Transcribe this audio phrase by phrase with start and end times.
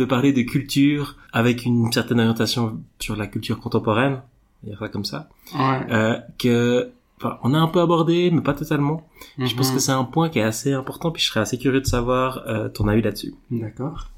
[0.00, 4.22] de parler de culture avec une certaine orientation sur la culture contemporaine,
[4.72, 5.80] a ça comme ça, Ouais.
[5.90, 9.06] euh, que enfin, on a un peu abordé, mais pas totalement.
[9.38, 9.74] Je pense Mhm.
[9.74, 12.42] que c'est un point qui est assez important, puis je serais assez curieux de savoir
[12.46, 13.34] euh, ton avis là-dessus.
[13.50, 14.08] D'accord.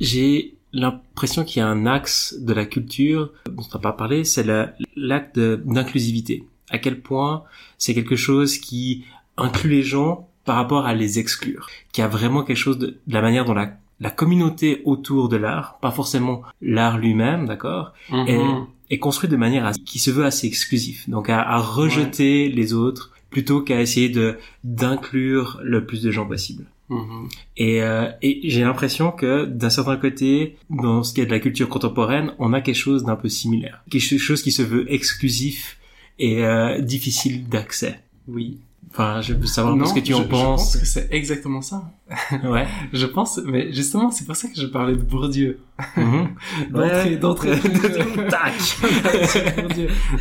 [0.00, 4.24] J'ai l'impression qu'il y a un axe de la culture dont on n'a pas parlé,
[4.24, 6.44] c'est la- l'acte d'inclusivité.
[6.70, 7.44] À quel point
[7.78, 9.04] c'est quelque chose qui
[9.36, 13.14] inclut les gens par rapport à les exclure, qui a vraiment quelque chose de, de
[13.14, 18.38] la manière dont la, la communauté autour de l'art, pas forcément l'art lui-même, d'accord, est,
[18.38, 18.66] Mhm.
[18.90, 22.72] est construit de manière à- qui se veut assez exclusif, donc à, à rejeter les
[22.74, 26.64] autres plutôt qu'à essayer de d'inclure le plus de gens possible.
[26.88, 27.28] Mhm.
[27.58, 31.40] Et, euh, et j'ai l'impression que d'un certain côté, dans ce qui est de la
[31.40, 35.76] culture contemporaine, on a quelque chose d'un peu similaire, quelque chose qui se veut exclusif
[36.18, 38.00] et euh, difficile d'accès.
[38.26, 38.58] Oui.
[38.90, 40.42] Enfin, je veux savoir un peu Non, ce que tu je, en je pense
[40.72, 40.76] penses.
[40.78, 41.92] que c'est exactement ça.
[42.44, 42.66] Ouais.
[42.92, 45.58] Je pense, mais justement, c'est pour ça que je parlais de Bourdieu.
[45.96, 46.28] Mhm.
[46.70, 47.16] D'entrée, Ouais.
[47.16, 47.58] d'entrée.
[48.30, 48.52] Tac.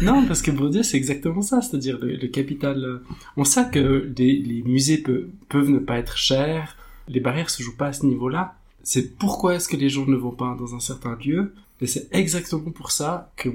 [0.01, 2.83] Non, parce que Bourdieu, c'est exactement ça, c'est-à-dire le, le capital.
[2.83, 3.03] euh,
[3.37, 6.75] On sait que les, les musées peu- peuvent ne pas être chers,
[7.07, 8.55] les barrières se jouent pas à ce niveau-là.
[8.83, 12.07] C'est pourquoi est-ce que les gens ne vont pas dans un certain lieu, et c'est
[12.11, 13.49] exactement pour ça que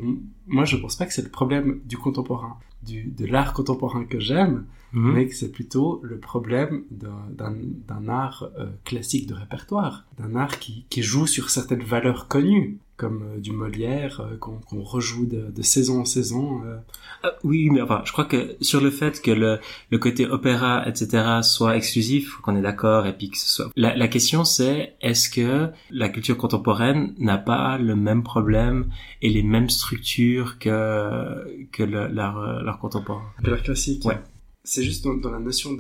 [0.47, 4.21] moi je pense pas que c'est le problème du contemporain, du, de l'art contemporain que
[4.21, 4.65] j'aime,
[4.95, 5.13] Mhm.
[5.15, 7.55] mais que c'est plutôt le problème d'un- d'un
[7.89, 12.77] d'un art euh, classique de répertoire, d'un art qui, qui joue sur certaines valeurs connues,
[13.03, 16.63] comme euh, du Molière, euh, qu'on rejoue de, de saison en saison.
[16.65, 16.77] euh.
[17.25, 19.59] Ah, oui, mais enfin, je crois que sur le fait que le,
[19.91, 23.69] le côté opéra, etc., soit exclusif, qu'on est d'accord, et puis que ce soit...
[23.77, 28.79] La, la question c'est, est-ce que la culture contemporaine n'a pas le même problème
[29.21, 33.25] et les mêmes structures que, que le- l'art euh, l'art contemporain?
[33.43, 34.05] De l'art classique.
[34.05, 34.19] Ouais.
[34.65, 35.71] C'est juste dans, dans la notion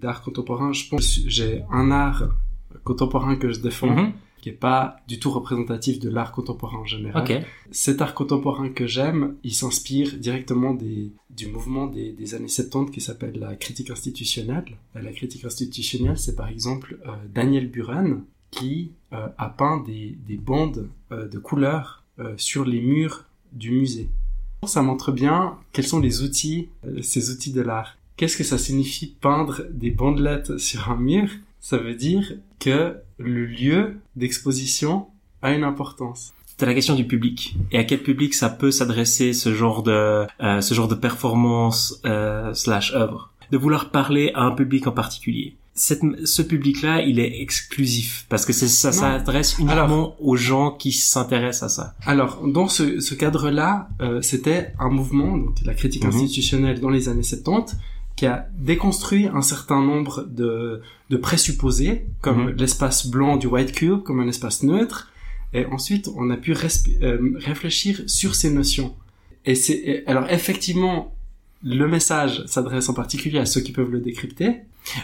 [0.00, 2.24] d'art contemporain, je pense que j'ai un art
[2.84, 4.12] contemporain que je défends, Mhm.
[4.46, 7.44] Qui est pas du tout représentatif de l'art contemporain en général.
[7.72, 12.92] Cet art contemporain que j'aime, il s'inspire directement des, du mouvement des, des années 70
[12.92, 14.76] qui s'appelle la critique institutionnelle.
[14.94, 20.36] La critique institutionnelle, c'est par exemple euh, Daniel Buren qui euh, a peint des, des
[20.36, 22.04] bandes euh, de couleurs
[22.36, 24.08] sur les murs du musée.
[24.64, 26.68] Ça montre bien quels sont les outils,
[27.02, 27.98] ces outils de l'art.
[28.16, 31.28] Qu'est-ce que ça signifie peindre des bandelettes sur un mur?
[31.60, 35.06] Ça veut dire que le lieu d'exposition
[35.42, 36.32] a une importance.
[36.58, 37.56] C'est la question du public.
[37.72, 42.00] Et à quel public ça peut s'adresser ce genre de euh, ce genre de performance
[42.06, 43.30] euh, slash œuvre?
[43.50, 45.56] De vouloir parler à un public en particulier.
[45.74, 50.90] Cette, ce public-là il est exclusif parce que c'est ça s'adresse uniquement aux gens qui
[50.92, 51.94] s'intéressent à ça.
[52.06, 56.14] Alors, dans ce, ce cadre-là, euh, c'était un mouvement, donc la critique Mhm.
[56.14, 57.76] institutionnelle dans les années 70,
[58.16, 62.56] qui a déconstruit un certain nombre de, de présupposés, comme Mhm.
[62.56, 65.12] l'espace blanc du White Cube, comme un espace neutre,
[65.52, 68.94] et ensuite on a pu euh, réfléchir sur ces notions.
[69.44, 71.14] Et c'est alors effectivement
[71.62, 74.56] le message s'adresse en particulier à ceux qui peuvent le décrypter,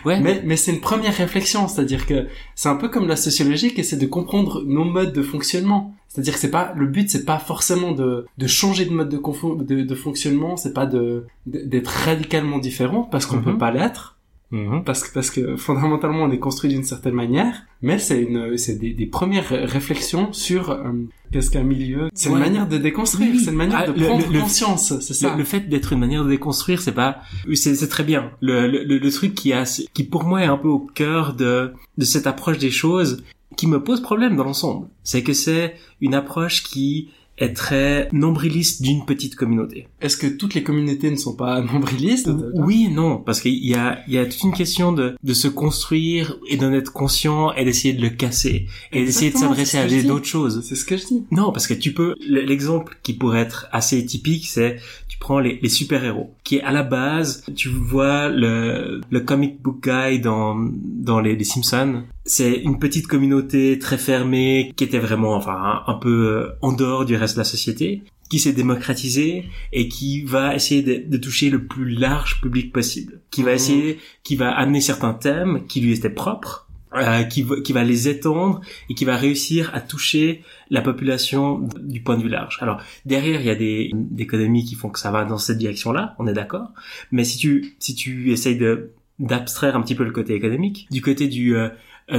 [0.04, 3.72] ouais mais, mais c'est une première réflexion, c'est-à-dire que c'est un peu comme la sociologie
[3.74, 5.94] qui essaie de comprendre nos modes de fonctionnement.
[6.08, 9.64] C'est-à-dire que c'est pas le but, c'est pas forcément de, de changer de mode de,
[9.64, 13.44] de, de fonctionnement, c'est pas de d'être radicalement différent parce qu'on Mhm.
[13.44, 14.18] peut pas l'être,
[14.52, 14.84] Mhm.
[14.84, 18.78] parce que parce que fondamentalement on est construit d'une certaine manière, mais c'est une c'est
[18.78, 20.92] des, des premières ré- réflexions sur euh,
[21.32, 22.10] qu'est-ce qu'un milieu.
[22.14, 22.34] C'est Ouais.
[22.36, 23.40] une manière de déconstruire, Oui.
[23.42, 25.32] c'est une manière Ah, de le- prendre le- conscience, c'est ça.
[25.32, 27.20] Le, le fait d'être une manière de déconstruire, c'est pas,
[27.54, 28.30] c'est très bien.
[28.42, 29.64] Le, truc qui a,
[29.94, 33.22] qui pour moi est un peu au cœur de de cette approche des choses,
[33.56, 37.08] qui me pose problème dans l'ensemble, c'est que c'est une approche qui
[37.38, 39.88] est très nombriliste d'une petite communauté.
[40.00, 44.00] Est-ce que toutes les communautés ne sont pas nombrilistes Oui non, parce qu'il y a,
[44.06, 47.64] il y a toute une question de, de se construire et d'en être conscient et
[47.64, 50.62] d'essayer de le casser et d'essayer de s'adresser à d'autres choses.
[50.66, 51.24] C'est ce que je dis.
[51.30, 52.14] Non, parce que tu peux.
[52.26, 54.78] L'exemple qui pourrait être assez typique, c'est
[55.08, 59.60] tu prends les, les super-héros, qui est à la base, tu vois le, le comic
[59.62, 62.02] book guy dans dans les, les Simpsons.
[62.24, 67.04] C'est une petite communauté très fermée qui était vraiment, enfin, un, peu euh, en dehors
[67.04, 71.50] du reste de la société, qui s'est démocratisée et qui va essayer de, de toucher
[71.50, 73.56] le plus large public possible, qui va Mhm.
[73.56, 76.68] essayer, qui va amener certains thèmes qui lui étaient propres.
[76.94, 78.60] euh, qui, va, qui va les étendre
[78.90, 82.58] et qui va réussir à toucher la population du point de vue large.
[82.60, 85.56] Alors derrière, il y a des, des économies qui font que ça va dans cette
[85.56, 86.68] direction-là, on est d'accord.
[87.10, 91.00] Mais si tu si tu essayes de d'abstraire un petit peu le côté économique, du
[91.00, 91.70] côté du euh,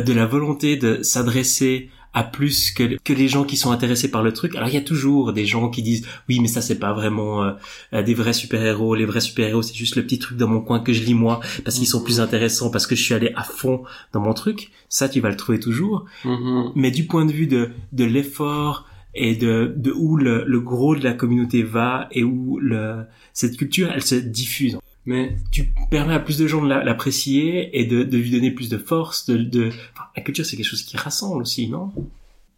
[0.01, 4.23] de la volonté de s'adresser à plus que, que les gens qui sont intéressés par
[4.23, 4.55] le truc.
[4.55, 7.43] Alors il y a toujours des gens qui disent oui mais ça c'est pas vraiment
[7.43, 10.79] euh, des vrais super-héros, les vrais super-héros c'est juste le petit truc dans mon coin
[10.79, 13.43] que je lis moi parce qu'ils sont plus intéressants parce que je suis allé à
[13.43, 14.71] fond dans mon truc.
[14.89, 16.05] Ça tu vas le trouver toujours.
[16.23, 16.71] Mhm.
[16.75, 20.95] Mais du point de vue de, de l'effort et de, de où le, le gros
[20.95, 24.77] de la communauté va et où le, cette culture elle se diffuse.
[25.05, 28.69] Mais Tu permets à plus de gens de la- l'apprécier et de, lui donner plus
[28.69, 29.25] de force.
[29.25, 29.69] De, de...
[30.15, 31.91] La culture c'est quelque chose qui rassemble aussi, non?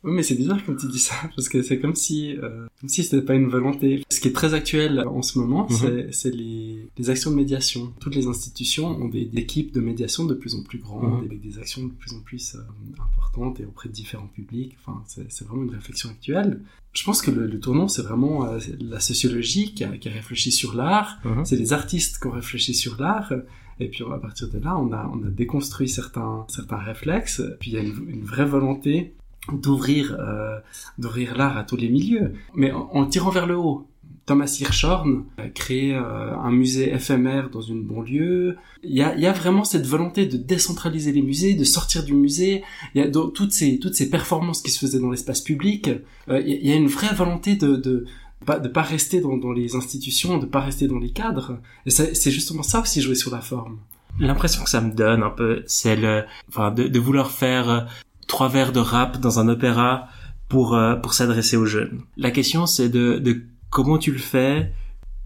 [0.05, 2.89] Oui, mais c'est bizarre comme tu dis ça, parce que c'est comme si, euh, comme
[2.89, 4.03] si c'était pas une volonté.
[4.11, 5.75] Ce qui est très actuel en ce moment, Mhm.
[5.77, 7.91] c'est, c'est les, les actions de médiation.
[7.99, 11.25] Toutes les institutions ont des, des équipes de médiation de plus en plus grandes, Mhm.
[11.25, 12.59] avec des actions de plus en plus euh,
[13.03, 14.77] importantes et auprès de différents publics.
[14.85, 16.61] Enfin, c'est, c'est vraiment une réflexion actuelle.
[16.93, 20.11] Je pense que le, le tournant, c'est vraiment euh, la sociologie qui a, qui a
[20.11, 21.19] réfléchi sur l'art.
[21.43, 23.33] C'est les artistes qui ont réfléchi sur l'art.
[23.81, 27.41] Et puis à partir de là, on a, on a déconstruit certains, certains réflexes.
[27.59, 29.13] Puis il y a une, une vraie volonté
[29.51, 30.59] d'ouvrir euh,
[30.97, 33.87] d'ouvrir l'art à tous les milieux, mais en, en tirant vers le haut.
[34.25, 38.57] Thomas Hirschhorn a créé euh, un musée éphémère dans une banlieue.
[38.81, 42.15] Il y a, y a vraiment cette volonté de décentraliser les musées, de sortir du
[42.15, 42.63] musée.
[42.95, 45.89] Il y a donc toutes ces toutes ces performances qui se faisaient dans l'espace public.
[46.29, 48.05] Euh, il il y a une vraie volonté de de
[48.47, 51.59] pas de pas rester dans, dans les institutions, de pas rester dans les cadres.
[51.85, 53.77] Et c'est c'est justement ça aussi jouer sur la forme.
[54.17, 57.81] L'impression que ça me donne un peu, c'est le, enfin, de, de vouloir faire euh,
[58.27, 60.07] trois vers de rap dans un opéra
[60.49, 62.01] pour euh, pour s'adresser aux jeunes.
[62.17, 64.71] La question c'est de, de comment tu le fais,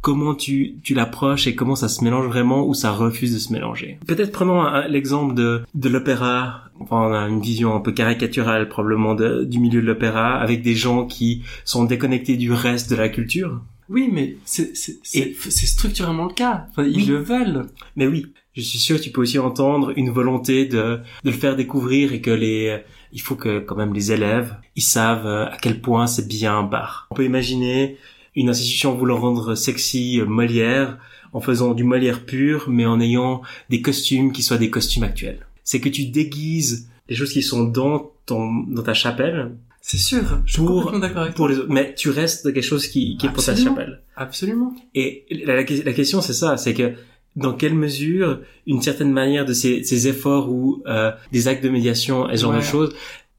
[0.01, 3.51] comment tu tu l'approches et comment ça se mélange vraiment ou ça refuse de se
[3.54, 4.00] mélanger.
[4.07, 6.63] Peut-être prenons l'exemple de de l'opéra.
[6.81, 10.62] Enfin, on a une vision un peu caricaturale probablement de- du milieu de l'opéra avec
[10.62, 13.60] des gens qui sont déconnectés du reste de la culture.
[13.90, 16.68] Oui, mais c'est c'est structurellement le cas.
[16.69, 17.06] Enfin, ils Oui.
[17.07, 17.66] le veulent.
[17.98, 21.31] Mais oui, je suis sûr que tu peux aussi entendre une volonté de, de le
[21.31, 22.80] faire découvrir et que les,
[23.13, 26.57] il faut que quand même les élèves, ils savent euh, à quel point c'est bien
[26.57, 27.07] un bar.
[27.12, 27.98] On peut imaginer
[28.36, 30.98] une institution voulant rendre sexy euh, Molière
[31.34, 35.46] en faisant du Molière pur, mais en ayant des costumes qui soient des costumes actuels.
[35.63, 39.51] C'est que tu déguises les choses qui sont dans ton, dans ta chapelle
[39.81, 40.42] C'est sûr.
[40.46, 41.56] Je suis Pour- complètement d'accord avec pour toi.
[41.56, 44.01] les autres, mais tu restes de quelque chose qui, qui est pour ta chapelle.
[44.16, 44.74] Absolument.
[44.96, 46.94] Et la, la- la question, c'est ça, c'est que
[47.36, 51.70] dans quelle mesure une certaine manière de ces, ces efforts ou euh, des actes de
[51.70, 52.64] médiation et ce genre de Ouais.
[52.64, 52.94] choses,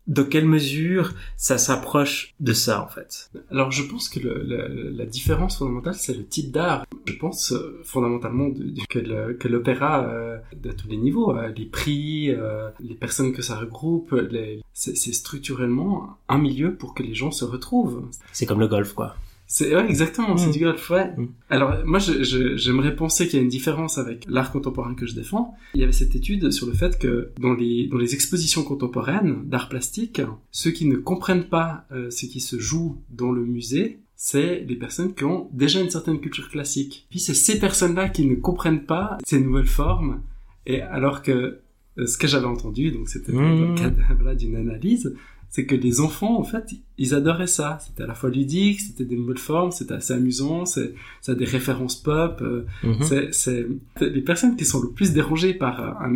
[0.06, 3.30] dans quelle mesure ça s'approche de ça en fait?
[3.50, 6.84] Alors je pense que le, le- la différence fondamentale c'est le type d'art.
[7.06, 11.36] Je pense euh, fondamentalement de- de- que le- que l'opéra euh, de tous les niveaux,
[11.36, 16.74] euh, les prix, euh, les personnes que ça regroupe, les- c'est c'est structurellement un milieu
[16.74, 18.08] pour que les gens se retrouvent.
[18.32, 19.14] C'est comme le golf quoi.
[19.52, 20.52] C'est ouais, exactement, c'est Mm.
[20.52, 21.10] du golf, ouais.
[21.48, 25.54] Alors moi, j'aimerais penser qu'il y a une différence avec l'art contemporain que je défends.
[25.74, 29.42] Il y avait cette étude sur le fait que dans les dans les expositions contemporaines
[29.48, 33.98] d'art plastique, ceux qui ne comprennent pas euh, ce qui se joue dans le musée,
[34.14, 37.06] c'est les personnes qui ont déjà une certaine culture classique.
[37.10, 40.20] Puis c'est ces personnes-là qui ne comprennent pas ces nouvelles formes,
[40.64, 41.58] et alors que
[41.98, 43.68] euh, ce que j'avais entendu, donc c'était dans Mm.
[43.70, 45.12] le cadre voilà, d'une analyse,
[45.50, 46.64] c'est que les enfants, en fait,
[46.96, 47.78] ils adoraient ça.
[47.84, 51.34] C'était à la fois ludique, c'était des nouvelles formes, c'était assez amusant, c'est, ça a
[51.34, 52.40] des références pop.
[52.40, 53.02] euh, Mhm.
[53.02, 53.66] c'est, c'est
[54.00, 56.14] les personnes qui sont le plus dérangées par euh, un,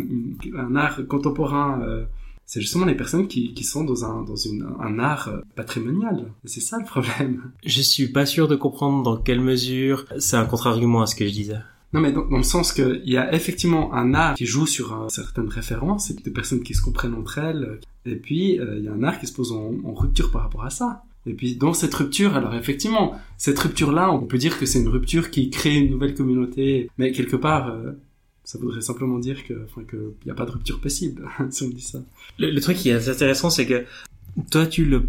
[0.57, 1.81] un art contemporain.
[1.81, 2.05] euh,
[2.47, 6.31] c'est justement les personnes qui, qui sont dans un dans une, un art euh, patrimonial.
[6.43, 7.51] Et c'est ça le problème.
[7.65, 11.25] Je suis pas sûr de comprendre dans quelle mesure c'est un contre-argument à ce que
[11.25, 11.57] je disais.
[11.95, 15.07] Non, mais dans, le sens qu'il y a effectivement un art qui joue sur euh,
[15.07, 18.89] certaines références, et des personnes qui se comprennent entre elles, et puis euh, il y
[18.89, 21.03] a un art qui se pose en, rupture par rapport à ça.
[21.25, 24.89] Et puis dans cette rupture, alors effectivement, cette rupture-là, on peut dire que c'est une
[24.89, 27.93] rupture qui crée une nouvelle communauté, mais quelque part, euh,
[28.43, 31.63] ça voudrait simplement dire que, enfin, que il n'y a pas de rupture possible, si
[31.63, 31.99] on dit ça.
[32.39, 33.85] Le, truc qui est intéressant, c'est que
[34.51, 35.03] toi, tu le,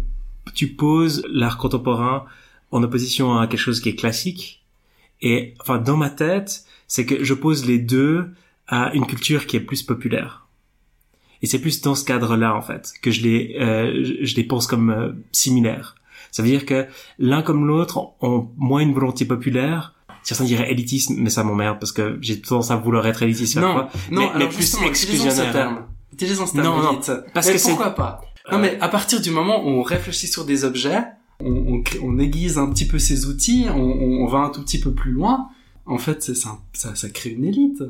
[0.55, 2.23] tu poses l'art contemporain
[2.71, 4.63] en opposition à quelque chose qui est classique.
[5.21, 8.29] Et, enfin, dans ma tête, c'est que je pose les deux
[8.67, 10.47] à une culture qui est plus populaire.
[11.41, 14.67] Et c'est plus dans ce cadre-là, en fait, que je les, euh, je, les pense
[14.67, 15.95] comme euh, similaires.
[16.31, 16.85] Ça veut dire que
[17.19, 19.93] l'un comme l'autre ont moins une volonté populaire.
[20.23, 23.73] Certains diraient élitisme, mais ça m'emmerde parce que j'ai tendance à vouloir être élitiste Non,
[23.73, 23.89] fois.
[24.11, 25.51] non, mais, alors mais plus exclusionnaire.
[25.53, 25.85] terme.
[26.11, 26.99] Utilisons ce terme, Non, non,
[27.33, 28.21] parce Mais que pourquoi pas?
[28.51, 31.03] Non, Euh, mais à partir du moment où on réfléchit sur des objets,
[31.39, 34.79] on, on, on aiguise un petit peu ses outils, on, on, va un tout petit
[34.79, 35.49] peu plus loin,
[35.85, 37.83] en fait, c'est ça, ça, ça crée une élite.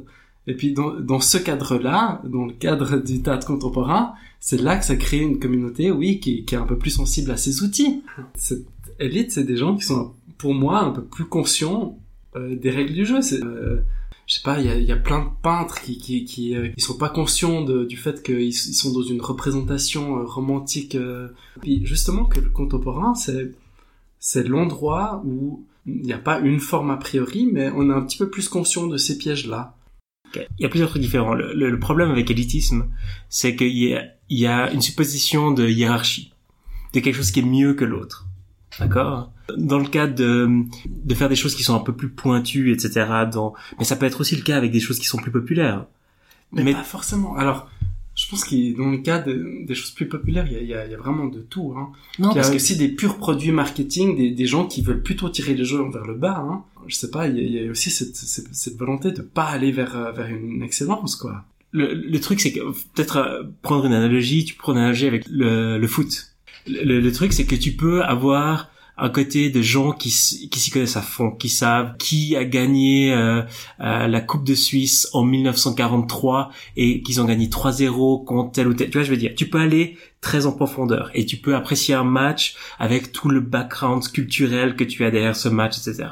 [0.47, 4.85] Et puis, dans, dans ce cadre-là, dans le cadre du théâtre contemporain, c'est là que
[4.85, 8.01] ça crée une communauté, oui, qui, qui est un peu plus sensible à ses outils.
[8.35, 8.65] Cette
[8.99, 11.97] élite, c'est des gens qui sont, pour moi, un peu plus conscients
[12.35, 13.19] euh, des règles du jeu.
[13.33, 13.81] Euh,
[14.27, 17.07] je sais pas, il y a, plein de peintres qui qui euh, ils sont pas
[17.07, 20.95] conscients du fait qu'ils ils sont dans une représentation euh, romantique.
[20.95, 21.29] Euh.
[21.61, 23.53] Puis justement que le contemporain, c'est
[24.19, 28.01] c'est l'endroit où il n'y a pas une forme a priori, mais on est un
[28.01, 29.75] petit peu plus conscient de ces pièges-là.
[30.35, 31.33] Il y a plusieurs trucs différents.
[31.33, 32.89] Le, problème avec élitisme,
[33.29, 36.33] c'est qu'il y a une supposition de hiérarchie,
[36.93, 38.27] de quelque chose qui est mieux que l'autre.
[38.77, 39.31] D'accord?
[39.55, 40.49] Dans le cas de,
[40.87, 43.05] de faire des choses qui sont un peu plus pointues, etc.
[43.31, 43.53] Dans...
[43.79, 45.85] Mais ça peut être aussi le cas avec des choses qui sont plus populaires.
[46.51, 47.35] Mais, pas forcément.
[47.35, 47.69] Alors,
[48.15, 50.67] je pense que dans le cas de, des choses plus populaires, il y a, il
[50.67, 51.73] y a, il y a vraiment de tout.
[51.77, 51.91] Hein.
[52.19, 55.29] Non, il y a aussi des purs produits marketing, des, des gens qui veulent plutôt
[55.29, 56.37] tirer les gens vers le bas.
[56.37, 56.63] Hein.
[56.87, 60.13] Je sais pas, il y a, aussi cette, cette, cette, volonté de pas aller vers,
[60.13, 61.43] vers une excellence, quoi.
[61.73, 62.61] Le, le truc, c'est que
[62.95, 66.37] peut-être euh, prendre une analogie, tu prends une analogie avec le, le foot
[66.67, 70.71] le, le truc, c'est que tu peux avoir un côté de gens qui, qui s'y
[70.71, 73.43] connaissent à fond, qui savent qui a gagné euh,
[73.79, 78.73] euh, la Coupe de Suisse en 1943 et qu'ils ont gagné 3-0 contre tel ou
[78.73, 78.89] tel.
[78.89, 81.93] Tu vois, je veux dire, tu peux aller très en profondeur et tu peux apprécier
[81.93, 86.09] un match avec tout le background culturel que tu as derrière ce match, etc.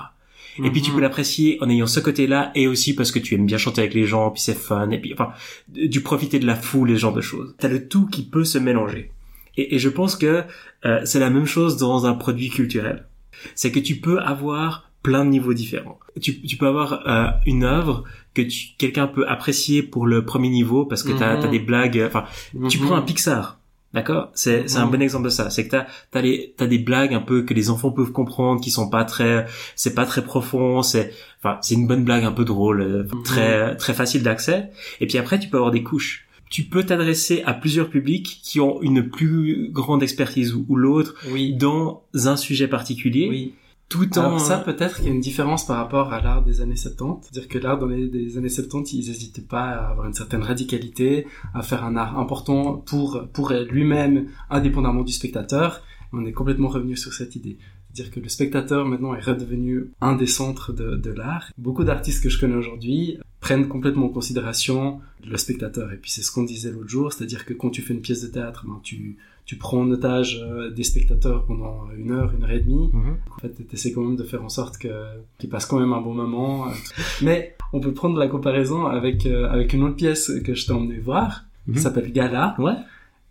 [0.64, 1.04] Et puis tu peux mhm.
[1.04, 4.06] l'apprécier en ayant ce côté-là et aussi parce que tu aimes bien chanter avec les
[4.06, 5.34] gens, puis c'est fun, et puis enfin,
[5.68, 7.56] du profiter de la foule, et ce genre de choses.
[7.58, 9.12] T'as le tout qui peut se mélanger.
[9.58, 10.44] Et, et je pense que
[10.86, 13.06] euh, c'est la même chose dans un produit culturel.
[13.54, 16.00] C'est que tu peux avoir plein de niveaux différents.
[16.20, 18.42] Tu, tu peux avoir euh, une œuvre que
[18.78, 22.04] quelqu'un peut apprécier pour le premier niveau parce que tu as, des blagues.
[22.06, 22.26] Enfin,
[22.70, 23.06] tu prends un mhm.
[23.06, 23.60] Pixar.
[23.94, 24.92] D'accord, c'est un mhm.
[24.92, 25.50] bon exemple de ça.
[25.50, 25.78] C'est que
[26.12, 29.06] t'as les t'as des blagues un peu que les enfants peuvent comprendre, qui sont pas
[29.06, 29.46] très
[29.76, 30.82] c'est pas très profond.
[30.82, 33.24] C'est enfin c'est une bonne blague un peu drôle, euh, mhm.
[33.24, 34.72] très très facile d'accès.
[35.00, 38.60] Et puis après tu peux avoir des couches tu peux t'adresser à plusieurs publics qui
[38.60, 41.56] ont une plus grande expertise ou, l'autre oui.
[41.56, 43.28] dans un sujet particulier.
[43.30, 43.54] Oui.
[43.88, 44.22] Tout en...
[44.24, 47.28] Alors ça, peut-être qu'il y a une différence par rapport à l'art des années 70.
[47.30, 51.28] C'est-à-dire que l'art dans les années 70, ils n'hésitaient pas à avoir une certaine radicalité,
[51.54, 55.82] à faire un art important pour, pour lui-même, indépendamment du spectateur.
[56.14, 57.58] On est complètement revenu sur cette idée
[57.96, 61.52] dire que le spectateur maintenant est redevenu un des centres de, de l'art.
[61.58, 65.92] Beaucoup d'artistes que je connais aujourd'hui prennent complètement en considération le spectateur.
[65.94, 68.22] Et puis c'est ce qu'on disait l'autre jour, c'est-à-dire que quand tu fais une pièce
[68.22, 72.44] de théâtre, ben, tu, tu prends en otage euh, des spectateurs pendant une heure, une
[72.44, 72.90] heure et demie.
[72.92, 73.18] Mhm.
[73.36, 76.02] En fait, tu essaies quand même de faire en sorte qu'ils passent quand même un
[76.02, 76.68] bon moment.
[77.22, 80.74] Mais on peut prendre la comparaison avec euh, avec une autre pièce que je t'ai
[80.74, 81.78] emmené voir, qui mhm.
[81.78, 82.76] s'appelle Gala, ouais.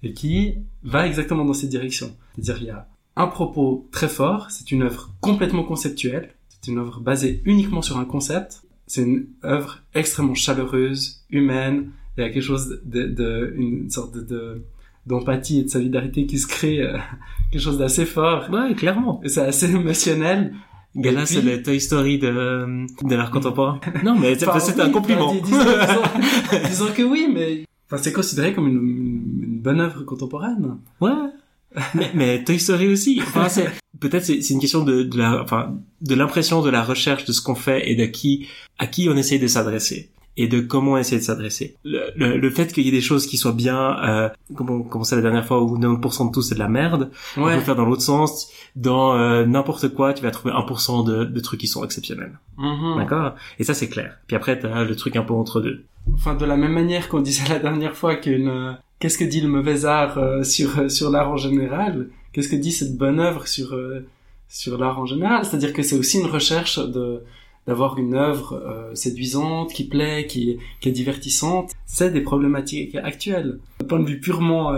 [0.03, 0.55] et qui
[0.85, 2.17] va exactement dans cette direction.
[2.35, 6.79] C'est-à-dire il y a un propos très fort, c'est une œuvre complètement conceptuelle, c'est une
[6.79, 12.31] œuvre basée uniquement sur un concept, c'est une œuvre extrêmement chaleureuse, humaine, il y a
[12.31, 14.63] quelque chose de, de une sorte de,
[15.07, 16.97] d'empathie et de solidarité qui se crée, euh,
[17.51, 18.49] quelque chose d'assez fort.
[18.51, 19.21] Ouais, clairement.
[19.27, 20.55] C'est assez émotionnel.
[20.97, 23.81] Gala, c'est le Toy Story de, de l'art contemporain.
[24.05, 25.35] non, mais c'est, un compliment.
[26.69, 30.79] disons, que oui, mais enfin, c'est considéré comme une, une bonne œuvre contemporaine.
[31.01, 31.11] Ouais
[31.95, 33.21] mais, mais, Toy Story aussi.
[33.23, 37.25] Enfin, c'est peut-être c'est une question de, de la, enfin, de l'impression de la recherche
[37.25, 40.61] de ce qu'on fait et de qui à qui on essaye de s'adresser et de
[40.61, 41.77] comment on essaie de s'adresser.
[41.85, 45.17] Le, le, fait qu'il y ait des choses qui soient bien, euh, comme on commençait
[45.17, 47.85] la dernière fois où 90% de tout c'est de la merde, on peut faire dans
[47.85, 48.51] l'autre sens.
[48.75, 52.39] Dans euh, n'importe quoi, tu vas trouver 1% de, de trucs qui sont exceptionnels.
[52.59, 52.97] Mm-hmm.
[52.99, 53.35] D'accord?
[53.59, 54.19] Et ça c'est clair.
[54.27, 55.85] Puis après, t'as le truc un peu entre deux.
[56.15, 59.49] Enfin, de la même manière qu'on disait la dernière fois qu'une qu'est-ce que dit le
[59.49, 62.09] mauvais art euh, sur euh, sur l'art en général?
[62.33, 64.07] Qu'est-ce que dit cette bonne œuvre sur euh,
[64.49, 65.45] sur l'art en général?
[65.45, 67.23] C'est-à-dire que c'est aussi une recherche de
[67.67, 71.73] d'avoir une œuvre séduisante, qui plaît, qui, qui est divertissante.
[71.87, 73.59] C'est des problématiques actuelles.
[73.81, 74.75] D'un point de vue purement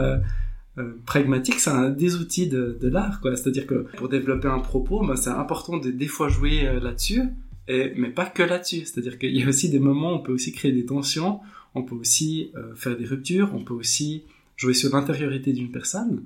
[1.04, 3.20] pragmatique, c'est un des outils de, de l'art.
[3.24, 7.24] C'est-à-dire que pour développer un propos, bah, c'est important de des fois jouer là-dessus,
[7.68, 8.84] mais pas que là-dessus.
[8.84, 11.40] C'est-à-dire qu'il y a aussi des moments où on peut aussi créer des tensions,
[11.76, 14.24] on peut aussi euh, faire des ruptures, on peut aussi
[14.56, 16.22] jouer sur l'intériorité d'une personne.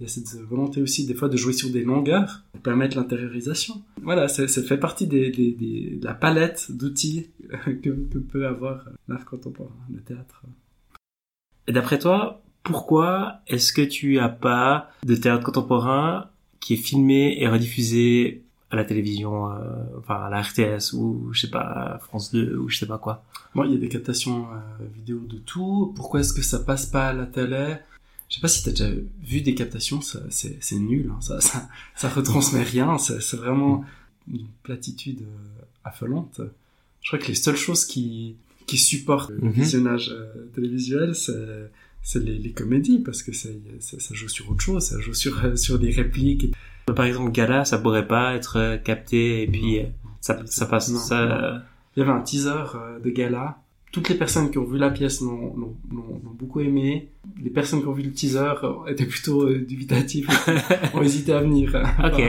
[0.00, 2.96] Il y a cette volonté aussi des fois de jouer sur des longueurs pour permettre
[2.96, 3.82] l'intériorisation.
[4.02, 7.26] Voilà, ça, fait partie de la palette d'outils
[7.82, 10.42] que, peut avoir l'art contemporain, le théâtre.
[11.66, 16.30] Et d'après toi, pourquoi est-ce que tu as pas de théâtre contemporain
[16.60, 18.42] qui est filmé et rediffusé
[18.72, 22.70] à la télévision, euh, enfin à la RTS ou je sais pas France 2 ou
[22.70, 23.22] je sais pas quoi.
[23.54, 25.92] Bon, il y a des captations euh, vidéo de tout.
[25.94, 27.76] Pourquoi est-ce que ça passe pas à la télé?
[28.30, 28.88] Je sais pas si t'as déjà
[29.22, 31.20] vu des captations, c'est c'est nul, hein.
[31.20, 33.84] ça, ça ça retransmet rien, c'est vraiment
[34.26, 36.40] une platitude euh, affolante.
[37.02, 38.36] Je crois que les seules choses qui
[38.66, 39.50] qui supportent le mhm.
[39.50, 40.16] visionnage
[40.54, 41.70] télévisuel, c'est
[42.02, 43.48] c'est les, les, comédies parce que ça,
[43.80, 46.54] ça, joue sur autre chose, ça joue sur sur des répliques.
[46.94, 49.80] Par exemple, Gala, ça pourrait pas être capté et puis
[50.20, 51.62] ça, ça passe ça.
[51.96, 53.58] il y avait un teaser euh, de gala.
[53.92, 57.10] Toutes les personnes qui ont vu la pièce l'ont beaucoup aimé.
[57.42, 60.28] Les personnes qui ont vu le teaser euh, étaient plutôt euh, dubitatives,
[60.94, 61.74] ont hésité à venir.
[62.02, 62.22] Ok.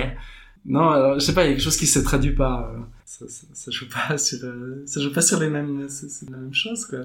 [0.66, 2.72] Non, alors, je sais pas, il y a quelque chose qui se traduit pas.
[2.74, 6.30] euh, Ça, ça, ça joue pas sur, euh, ça joue pas sur les mêmes, c'est
[6.30, 7.00] la même chose, quoi.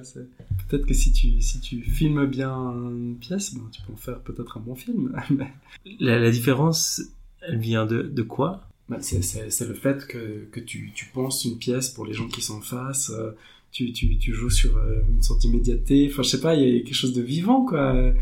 [0.69, 4.21] Peut-être que si tu, si tu filmes bien une pièce, ben, tu peux en faire
[4.21, 5.13] peut-être un bon film.
[5.31, 5.53] Mais,
[6.01, 7.03] La, la différence,
[7.47, 9.21] elle vient de, de quoi ben, c'est,
[9.67, 12.61] le fait que, que tu, tu penses une pièce pour les gens qui sont en
[12.63, 13.33] face, euh,
[13.71, 16.09] tu, tu, tu joues sur euh, une sorte d'immédiateté.
[16.11, 17.93] Enfin, je sais pas, il y a quelque chose de vivant, quoi.
[17.93, 18.15] De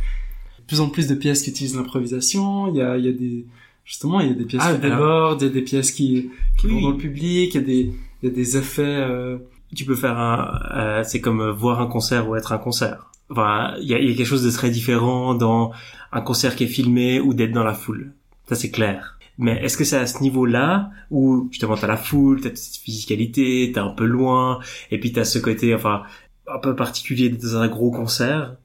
[0.67, 3.47] plus en plus de pièces qui utilisent l'improvisation, il y a, il y a des,
[3.85, 5.93] justement, il y a des pièces Ah, qui alors- débordent, il y a des pièces
[5.93, 6.73] qui, qui Oui.
[6.73, 7.93] vont dans le public, il y a des,
[8.23, 9.39] il y a des effets, euh,
[9.75, 13.13] Tu peux faire un, euh, c'est comme voir un concert ou être un concert.
[13.31, 15.71] Enfin, il y a, il y a quelque chose de très différent dans
[16.11, 18.13] un concert qui est filmé ou d'être dans la foule.
[18.49, 19.19] Ça c'est clair.
[19.39, 23.71] Mais est-ce que c'est à ce niveau-là où justement t'as la foule, t'as cette physicalité,
[23.75, 24.61] t'es un peu loin,
[24.91, 26.05] et puis t'as ce côté, enfin,
[26.51, 28.57] un peu particulier dans un gros concert?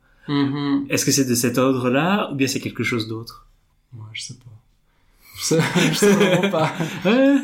[0.89, 3.47] Est-ce que c'est de cet ordre-là ou bien c'est quelque chose d'autre?
[3.93, 4.45] Moi, je sais pas.
[5.37, 5.59] Je sais,
[5.91, 6.71] je sais vraiment pas.
[7.05, 7.35] Ouais.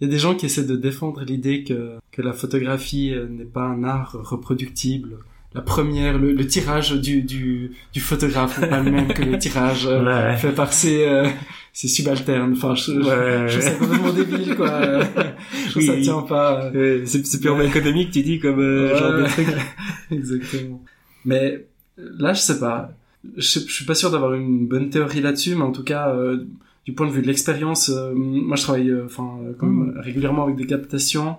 [0.00, 3.26] Il y a des gens qui essaient de défendre l'idée que, que la photographie euh,
[3.28, 5.18] n'est pas un art reproductible.
[5.52, 9.36] La première, le, le tirage du, du, du photographe n'est pas le même que le
[9.38, 10.36] tirage euh, Ouais.
[10.38, 11.28] fait par ses, euh,
[11.72, 12.52] ses subalternes.
[12.52, 13.48] Enfin, je, je- Ouais.
[13.48, 15.00] je trouve ça complètement débile, quoi.
[15.02, 15.86] Je trouve Oui.
[15.86, 16.70] ça tient pas.
[17.06, 19.28] c'est c'est purement économique, tu dis, comme euh, genre de Ouais.
[19.28, 19.48] truc.
[20.10, 20.82] Exactement.
[21.24, 22.92] Mais là, je sais pas.
[23.36, 26.44] Je, je suis pas sûr d'avoir une bonne théorie là-dessus, mais en tout cas, euh,
[26.86, 30.56] du point de vue de l'expérience, euh, moi, je travaille, euh, enfin, même régulièrement avec
[30.56, 31.36] des captations.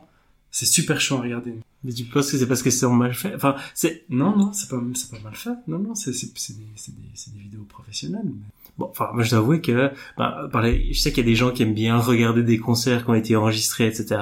[0.53, 1.53] C'est super chaud à regarder.
[1.83, 3.33] Mais tu penses que c'est parce que c'est mal fait?
[3.33, 5.49] Enfin, c'est Non, non, c'est pas, c'est pas mal fait.
[5.67, 8.21] Non, non, c'est, c'est, c'est des, c'est des, c'est des vidéos professionnelles.
[8.25, 8.31] mais-
[8.81, 8.87] bon.
[8.91, 10.49] Enfin, moi, je dois avouer que, bah,
[10.91, 13.13] je sais qu'il y a des gens qui aiment bien regarder des concerts qui ont
[13.15, 14.19] été enregistrés, etc.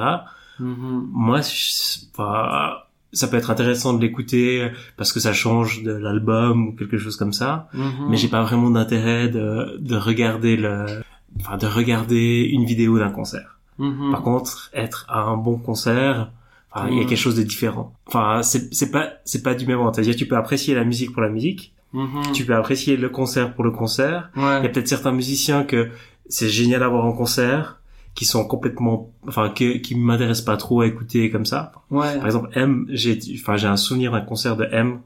[0.59, 2.73] Moi, je- enfin,
[3.13, 7.15] ça peut être intéressant de l'écouter parce que ça change de l'album ou quelque chose
[7.15, 7.67] comme ça.
[7.73, 8.07] Mhm.
[8.09, 10.85] Mais j'ai pas vraiment d'intérêt de, de regarder le,
[11.39, 13.57] enfin, de regarder une vidéo d'un concert.
[13.77, 14.11] Mhm.
[14.11, 16.31] Par contre, être à un bon concert,
[16.87, 17.07] il y a Mm.
[17.07, 17.93] quelque chose de différent.
[18.05, 19.95] Enfin, c'est c'est pas c'est pas du même ordre.
[19.95, 22.31] C'est-à-dire, tu peux apprécier la musique pour la musique, Mhm.
[22.33, 24.29] tu peux apprécier le concert pour le concert.
[24.35, 25.89] Il y a peut-être certains musiciens que
[26.27, 27.79] c'est génial d'avoir en concert,
[28.15, 31.71] qui sont complètement, enfin, que, qui m'intéressent pas trop à écouter comme ça.
[31.89, 32.17] Ouais.
[32.17, 34.99] Par exemple, M, j'ai, enfin, j'ai un souvenir d'un concert de M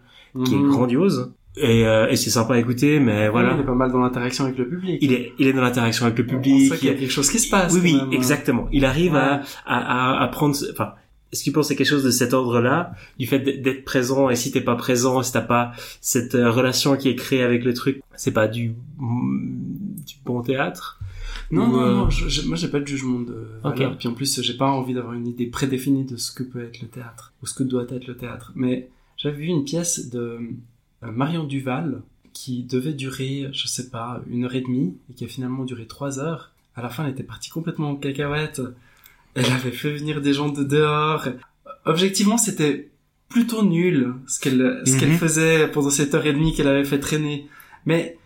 [0.46, 0.70] qui est Mhm.
[0.72, 3.54] grandiose et, euh, et c'est sympa à écouter, mais Voilà.
[3.54, 4.98] Il est pas mal dans l'interaction avec le public.
[5.02, 6.72] Il est, il est dans l'interaction avec le On public.
[6.72, 7.72] sait qu'il y a quelque chose qui se passe.
[7.74, 8.12] Oui, oui, même.
[8.12, 8.68] exactement.
[8.72, 10.94] Il arrive à, à, à, à prendre, enfin,
[11.34, 14.36] est-ce que tu penses c'est quelque chose de cet ordre-là, du fait d'être présent, et
[14.36, 17.74] si t'es pas présent, si t'as pas cette euh, relation qui est créée avec le
[17.74, 21.00] truc, c'est pas du, du bon théâtre?
[21.50, 23.98] Non, non, euh, non, je, moi j'ai pas de jugement de valeur.
[23.98, 26.82] Puis en plus, j'ai pas envie d'avoir une idée prédéfinie de ce que peut être
[26.82, 28.52] le théâtre, ou ce que doit être le théâtre.
[28.54, 30.40] Mais j'avais vu une pièce de
[31.04, 35.26] euh, Marion Duval qui devait durer, je sais pas, une heure et demie, et qui
[35.26, 36.52] a finalement duré trois heures.
[36.76, 38.62] À la fin, elle était partie complètement en cacahuète.
[39.36, 41.28] Elle avait fait venir des gens de dehors.
[41.86, 42.90] Objectivement, c'était
[43.30, 45.18] plutôt nul ce qu'elle ce qu'elle Mhm.
[45.18, 47.48] faisait pendant cette heure et demie qu'elle avait fait traîner.
[47.86, 48.18] Mais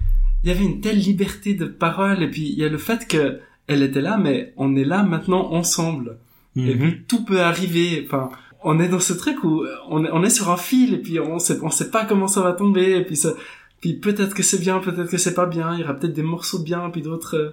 [0.44, 3.08] il y avait une telle liberté de parole et puis il y a le fait
[3.08, 6.20] que elle était là mais on est là maintenant ensemble
[6.56, 6.80] et Mhm.
[6.80, 8.30] puis tout peut arriver enfin
[8.64, 11.20] on est dans ce truc où on est, on est sur un fil et puis
[11.20, 13.34] on sait on sait pas comment ça va tomber et puis ça
[13.82, 16.22] puis peut-être que c'est bien peut-être que c'est pas bien il y aura peut-être des
[16.24, 17.50] morceaux bien puis d'autres euh,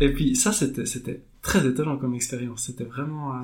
[0.00, 3.38] et puis ça c'était c'était très étonnant comme expérience c'était vraiment euh,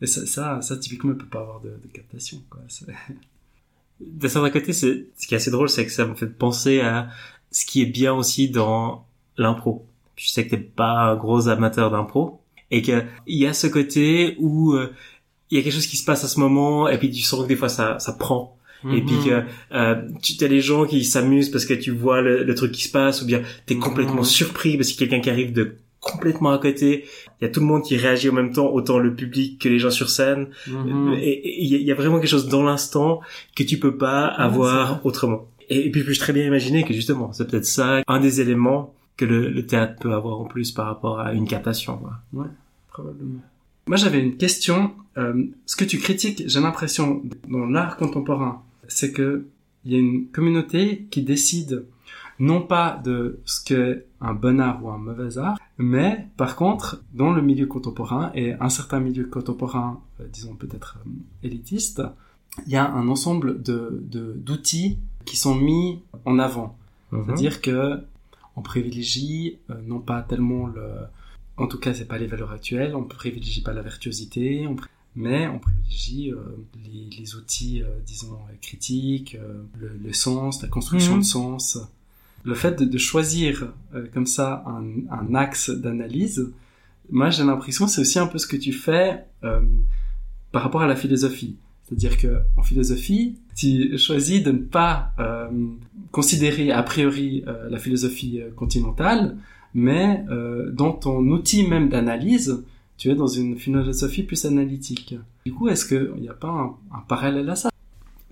[0.00, 2.60] et ça, ça ça typiquement il peut pas avoir de, de captation quoi
[4.00, 6.80] d'un certain côté, c'est, ce qui est assez drôle, c'est que ça me fait penser
[6.80, 7.08] à
[7.50, 9.06] ce qui est bien aussi dans
[9.38, 9.86] l'impro.
[10.16, 12.40] Je sais que t'es pas un gros amateur d'impro.
[12.70, 14.92] Et que il y a ce côté où euh,
[15.50, 17.42] il y a quelque chose qui se passe à ce moment, et puis tu sens
[17.42, 18.58] que des fois ça, ça prend.
[18.92, 19.24] Et puis Mhm.
[19.24, 22.72] que euh, tu as les gens qui s'amusent parce que tu vois le, le truc
[22.72, 23.80] qui se passe, ou bien t'es Mhm.
[23.80, 27.04] complètement surpris parce qu'il a quelqu'un qui arrive de complètement à côté.
[27.40, 29.68] Il y a tout le monde qui réagit en même temps, autant le public que
[29.68, 30.48] les gens sur scène.
[30.68, 31.14] Mhm.
[31.18, 33.20] Et il y, a- vraiment quelque chose dans l'instant
[33.56, 35.48] que tu peux pas avoir autrement.
[35.70, 38.40] Et, et puis, je peux très bien imaginer que justement, c'est peut-être ça, un des
[38.40, 41.96] éléments que le, le théâtre peut avoir en plus par rapport à une captation.
[41.96, 42.46] quoi.
[42.90, 43.40] Probablement.
[43.86, 44.92] Moi, j'avais une question.
[45.18, 49.44] Euh, ce que tu critiques, j'ai l'impression, dans l'art contemporain, c'est que
[49.84, 51.84] il y a une communauté qui décide
[52.38, 57.02] non pas de ce qu'est un bon art ou un mauvais art, mais par contre,
[57.12, 61.10] dans le milieu contemporain et un certain milieu contemporain, euh, disons peut-être euh,
[61.42, 62.02] élitiste,
[62.66, 64.02] il y a un ensemble de
[64.36, 66.76] d'outils qui sont mis en avant.
[67.12, 67.24] Mhm.
[67.24, 68.00] C'est-à-dire que
[68.56, 70.84] on privilégie euh, non pas tellement le,
[71.56, 74.76] en tout cas c'est pas les valeurs actuelles, on privilégie pas la virtuosité, on
[75.16, 76.38] mais on privilégie euh,
[76.84, 79.36] les, les, outils, euh, disons, critiques,
[79.78, 81.20] le, le, sens, la construction Mhm.
[81.20, 81.78] de sens.
[82.44, 83.72] Le fait de, de choisir
[84.12, 86.52] comme ça un, un axe d'analyse,
[87.10, 89.24] moi j'ai l'impression c'est aussi un peu ce que tu fais
[90.52, 91.56] par rapport à la philosophie.
[91.84, 95.48] C'est-à-dire que en philosophie, tu choisis de ne pas euh,
[96.12, 99.36] considérer a priori euh, la philosophie continentale,
[99.74, 102.64] mais euh, dans ton outil même d'analyse,
[102.96, 105.16] tu es dans une philosophie plus analytique.
[105.44, 107.68] Du coup, est-ce qu'il n'y a pas un, un, parallèle à ça?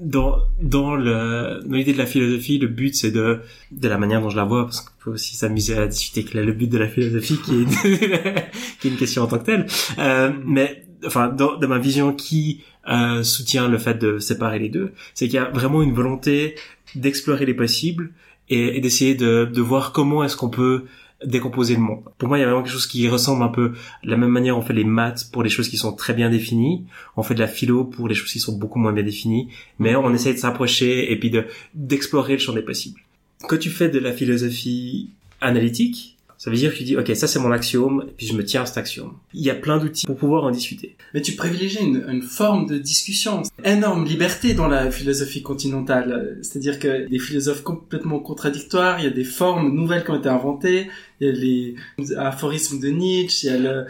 [0.03, 4.21] Dans dans le dans l'idée de la philosophie, le but c'est de de la manière
[4.21, 6.79] dont je la vois, parce qu'on peut aussi s'amuser à discuter que le but de
[6.79, 7.67] la philosophie qui est
[8.81, 9.67] qui est une question en tant que telle.
[9.99, 14.69] Euh, mais enfin, dans, dans ma vision qui euh, soutient le fait de séparer les
[14.69, 16.57] deux, c'est qu'il y a vraiment une volonté
[16.95, 18.11] d'explorer les possibles
[18.49, 20.85] et, et d'essayer de, de voir comment est-ce qu'on peut
[21.25, 22.03] décomposer le monde.
[22.19, 23.73] Pour moi, il y a vraiment quelque chose qui ressemble un peu
[24.05, 26.31] de la même manière on fait les maths pour les choses qui sont très bien
[26.31, 26.85] définies,
[27.17, 29.97] on fait de la philo pour les choses qui sont beaucoup moins bien définies, mais
[29.97, 33.01] on essaye de s'approcher et puis de d'explorer le champ des possibles.
[33.49, 37.29] Quand tu fais de la philosophie analytique, ça veut dire que tu dis, ok, ça
[37.29, 39.13] c'est mon axiome, et puis je me tiens à cet axiome.
[39.33, 40.97] Il y a plein d'outils pour pouvoir en discuter.
[41.15, 43.45] Mais tu privilégies une, une forme de discussion.
[43.65, 46.41] Énorme liberté dans la philosophie continentale.
[46.43, 50.29] C'est-à-dire que des philosophes complètement contradictoires, il y a des formes nouvelles qui ont été
[50.29, 50.89] inventées,
[51.23, 53.87] il y a les aphorismes de Nietzsche, il y a le...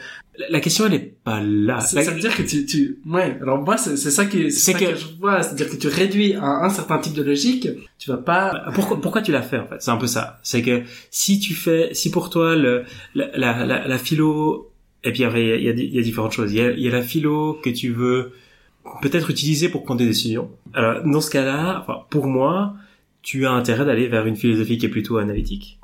[0.49, 1.81] La question, elle est pas là.
[1.81, 3.37] Ça, ça veut dire que tu, tu, ouais.
[3.43, 4.87] Alors moi, c'est ça qui, c'est ça que...
[4.87, 4.97] que...
[4.97, 5.43] je vois.
[5.43, 7.69] C'est-à-dire que tu réduis à un certain type de logique.
[7.99, 8.65] Tu vas pas.
[8.75, 9.77] Pourquoi, pourquoi tu l'as fait en fait?
[9.81, 10.41] C'est un peu ça.
[10.43, 14.71] C'est que si tu fais, si pour toi le, la, la, la, la philo,
[15.05, 16.51] et puis après il y a, il y a différentes choses.
[16.51, 18.33] Il y a, y a la philo que tu veux
[19.03, 20.51] peut-être utiliser pour prendre des décisions.
[20.73, 22.75] Alors dans ce cas-là, enfin, pour moi,
[23.21, 25.79] tu as intérêt d'aller vers une philosophie qui est plutôt analytique.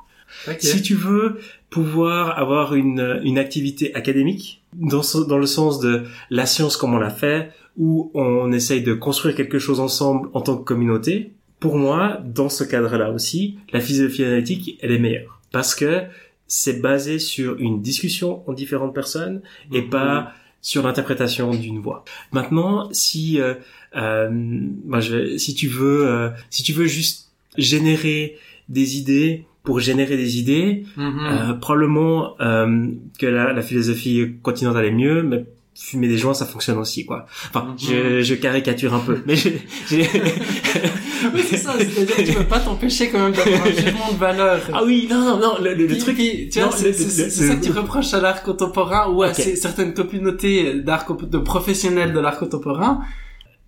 [0.47, 0.59] Okay.
[0.59, 1.39] Si tu veux
[1.69, 6.99] pouvoir avoir une, une activité académique, dans, dans le sens de la science comme on
[6.99, 11.77] l'a fait, où on essaye de construire quelque chose ensemble en tant que communauté, pour
[11.77, 15.41] moi, dans ce cadre-là aussi, la philosophie analytique, elle est meilleure.
[15.51, 16.03] Parce que
[16.47, 19.89] c'est basé sur une discussion entre différentes personnes et mmh.
[19.89, 22.03] pas sur l'interprétation d'une voix.
[22.31, 23.55] Maintenant, si euh,
[23.95, 28.37] euh, moi je, si tu veux euh, si tu veux juste générer
[28.67, 31.51] des idées pour générer des idées, mm -hmm.
[31.51, 32.87] euh, probablement euh,
[33.19, 35.45] que la, la, philosophie continentale est mieux, mais
[35.75, 37.19] fumer des joints ça fonctionne aussi quoi.
[37.49, 37.87] Enfin, mm -hmm.
[37.87, 39.49] je, je, caricature un peu, mais je,
[41.33, 44.19] oui c'est ça, c'est-à-dire que tu peux pas t'empêcher quand même d'avoir un jugement de
[44.27, 44.57] valeur.
[44.77, 46.17] Ah oui, non non non, le, le, le truc,
[46.51, 46.93] tu vois, c'est
[47.47, 49.55] ça que tu reproches à l'art contemporain ou à okay.
[49.67, 52.93] certaines communautés d'art de professionnels de l'art contemporain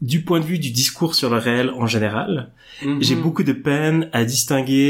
[0.02, 2.32] du point de vue du discours sur le réel en général,
[2.84, 3.04] mm -hmm.
[3.06, 4.90] j'ai beaucoup de peine à distinguer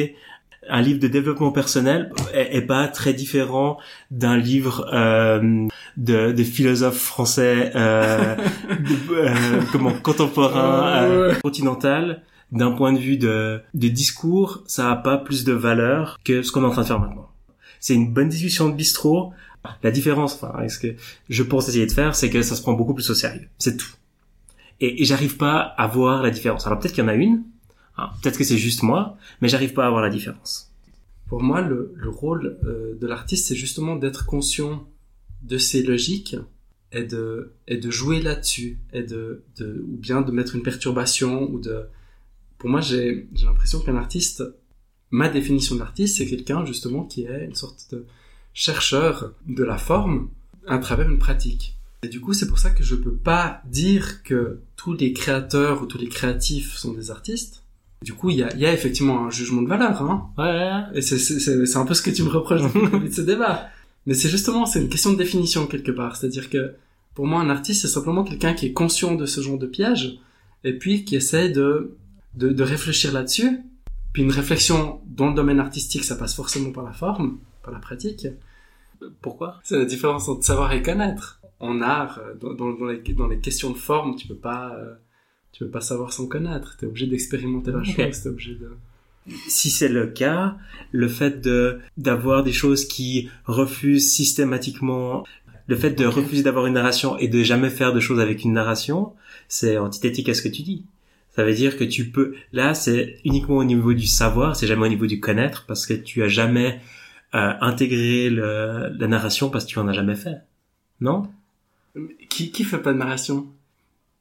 [0.69, 3.77] un livre de développement personnel est, est pas très différent
[4.11, 12.23] d'un livre euh, de, de philosophes français euh, de, euh, comment contemporain euh, continental.
[12.51, 16.51] D'un point de vue de, de discours ça a pas plus de valeur que ce
[16.51, 17.29] qu'on est en train de faire maintenant.
[17.79, 19.31] C'est une bonne discussion de bistrot.
[19.83, 20.95] La différence enfin ce que
[21.29, 23.47] je pense essayer de faire c'est que ça se prend beaucoup plus au sérieux.
[23.57, 23.91] C'est tout.
[24.81, 26.67] Et, et j'arrive pas à voir la différence.
[26.67, 27.43] Alors peut-être qu'il y en a une
[28.01, 30.71] Hein, peut-être que c'est juste moi, mais j'arrive pas à voir la différence.
[31.27, 34.87] Pour moi, le, le rôle euh, de l'artiste, c'est justement d'être conscient
[35.43, 36.35] de ses logiques
[36.91, 41.49] et de, et de jouer là-dessus, et de, de, ou bien de mettre une perturbation,
[41.49, 41.83] ou de...
[42.57, 44.43] Pour moi, j'ai l'impression qu'un artiste,
[45.09, 48.05] ma définition d'artiste, c'est quelqu'un justement qui est une sorte de
[48.53, 50.29] chercheur de la forme
[50.67, 51.75] à travers une pratique.
[52.03, 55.81] Et du coup, c'est pour ça que je peux pas dire que tous les créateurs
[55.81, 57.60] ou tous les créatifs sont des artistes.
[58.01, 60.31] Du coup, il y a, y a, effectivement un jugement de valeur, hein.
[60.37, 60.97] Ouais.
[60.97, 63.69] Et c'est un peu ce que tu me reproches de ce débat.
[64.07, 66.15] Mais c'est justement, c'est une question de définition quelque part.
[66.15, 66.73] C'est-à-dire que,
[67.13, 70.17] pour moi, un artiste, c'est simplement quelqu'un qui est conscient de ce genre de piège,
[70.63, 71.95] et puis qui essaie de,
[72.35, 73.59] de, de réfléchir là-dessus.
[74.13, 77.79] Puis une réflexion dans le domaine artistique, ça passe forcément par la forme, par la
[77.79, 78.27] pratique.
[79.21, 79.59] Pourquoi?
[79.63, 81.39] C'est la différence entre savoir et connaître.
[81.59, 84.95] En art, dans, dans, dans, les, dans les questions de forme, tu peux pas, euh,
[85.51, 86.77] tu peux pas savoir sans connaître.
[86.77, 88.07] T'es obligé d'expérimenter la okay.
[88.07, 88.21] chose.
[88.21, 88.71] T'es obligé de.
[89.47, 90.57] Si c'est le cas,
[90.91, 95.23] le fait de d'avoir des choses qui refusent systématiquement,
[95.67, 96.15] le fait de okay.
[96.21, 99.13] refuser d'avoir une narration et de jamais faire de choses avec une narration,
[99.47, 100.85] c'est antithétique à ce que tu dis.
[101.35, 102.35] Ça veut dire que tu peux.
[102.51, 105.93] Là, c'est uniquement au niveau du savoir, c'est jamais au niveau du connaître, parce que
[105.93, 106.81] tu as jamais
[107.33, 110.39] euh, intégré le, la narration parce que tu en as jamais fait.
[110.99, 111.29] Non?
[112.29, 113.47] Qui qui fait pas de narration?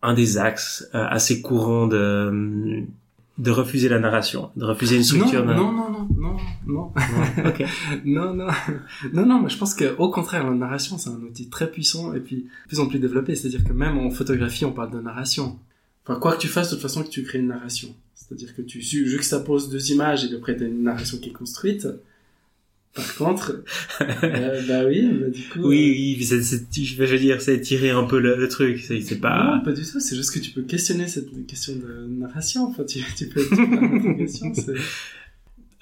[0.03, 2.87] Un des axes euh, assez courants de
[3.41, 5.45] de refuser la narration, de refuser une structure.
[5.47, 6.37] Non, non, non, non, non,
[6.67, 6.93] non.
[7.47, 7.65] ok.
[8.05, 8.49] non, non,
[9.15, 12.13] non, non, mais je pense que au contraire, la narration, c'est un outil très puissant
[12.13, 13.35] et puis de plus en plus développé.
[13.35, 15.59] C'est-à-dire que même en photographie, on parle de narration.
[16.05, 17.89] Enfin, quoi que tu fasses, de toute façon, que tu crées une narration.
[18.15, 21.89] C'est-à-dire que tu juxtaposes deux images et après, tu as une narration qui est construite.
[22.95, 23.63] Par contre,
[24.01, 25.61] euh, bah oui, bah du coup.
[25.61, 28.81] Oui, oui, c'est, c'est, je veux dire, c'est tirer un peu le, le truc.
[28.81, 29.57] C'est, c'est pas.
[29.57, 30.01] Non, pas du tout.
[30.01, 32.67] C'est juste que tu peux questionner cette question de narration.
[32.67, 33.45] Enfin, tu, tu peux.
[34.19, 34.75] Question, c'est...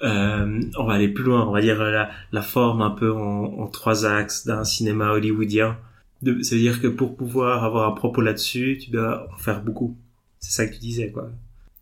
[0.01, 1.47] Euh, on va aller plus loin.
[1.47, 5.77] On va dire la, la forme un peu en, en trois axes d'un cinéma hollywoodien.
[6.21, 9.63] De, ça veut dire que pour pouvoir avoir un propos là-dessus, tu dois en faire
[9.63, 9.97] beaucoup.
[10.39, 11.31] C'est ça que tu disais, quoi.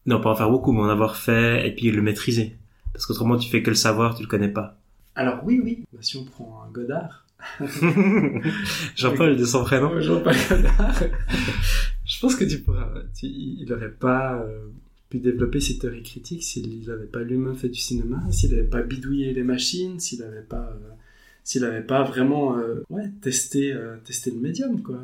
[0.06, 2.56] Non, pas en faire beaucoup, mais en avoir fait et puis le maîtriser.
[2.94, 4.77] Parce qu'autrement, tu fais que le savoir, tu le connais pas.
[5.18, 5.84] Alors oui, oui.
[5.92, 7.26] Bah, si on prend un Godard.
[8.96, 10.00] Jean-Paul de son prénom.
[10.00, 11.04] Jean-Paul Godard.
[12.06, 12.94] Je pense que tu pourras.
[13.16, 14.68] Tu, il aurait pas euh,
[15.10, 18.84] pu développer ses théories critiques s'il n'avait pas lui-même fait du cinéma, s'il n'avait pas
[18.84, 20.94] bidouillé les machines, s'il n'avait pas, euh,
[21.48, 24.98] s'il n'avait pas vraiment, euh, ouais, testé, euh, testé le médium, quoi.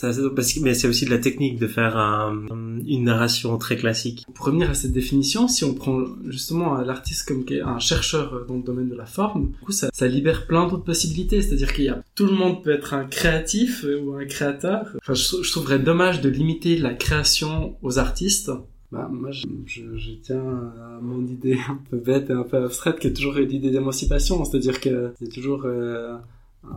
[0.00, 0.16] Parce
[0.52, 2.46] que, mais c'est aussi de la technique de faire un,
[2.86, 4.24] une narration très classique.
[4.32, 8.62] Pour revenir à cette définition, si on prend justement l'artiste comme un chercheur dans le
[8.62, 11.42] domaine de la forme, du coup, ça, ça libère plein d'autres possibilités.
[11.42, 14.86] C'est-à-dire qu'il y a tout le monde peut être un créatif ou un créateur.
[15.02, 18.52] Enfin, je, je trouverais dommage de limiter la création aux artistes.
[18.92, 22.58] Bah, moi, je, je, je, tiens à mon idée un peu bête et un peu
[22.58, 24.44] abstraite, qui est toujours l'idée d'émancipation.
[24.44, 26.14] C'est-à-dire que c'est toujours euh,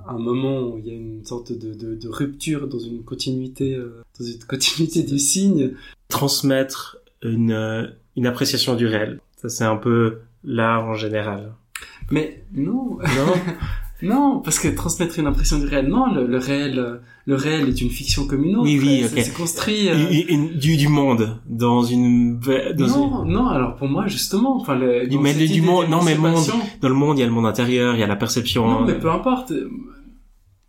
[0.07, 3.75] un moment où il y a une sorte de, de, de rupture dans une continuité,
[3.75, 5.73] euh, dans une continuité du signe.
[6.07, 9.19] Transmettre une, euh, une appréciation du réel.
[9.35, 11.53] Ça, c'est un peu l'art en général.
[12.11, 12.97] Mais non.
[12.97, 13.33] Non.
[14.01, 17.81] non, parce que transmettre une impression du réel, non, le, le réel, le réel est
[17.81, 18.65] une fiction comme une autre.
[18.65, 19.11] Oui, oui, ok.
[19.15, 19.89] C'est construit.
[19.89, 20.57] Euh...
[20.57, 22.39] Du, du monde dans une.
[22.39, 23.31] Dans non, une...
[23.31, 23.47] non.
[23.47, 26.43] Alors pour moi, justement, enfin, le, mais du monde, non, mais monde.
[26.81, 28.67] Dans le monde, il y a le monde intérieur, il y a la perception.
[28.67, 29.53] Non, mais peu importe.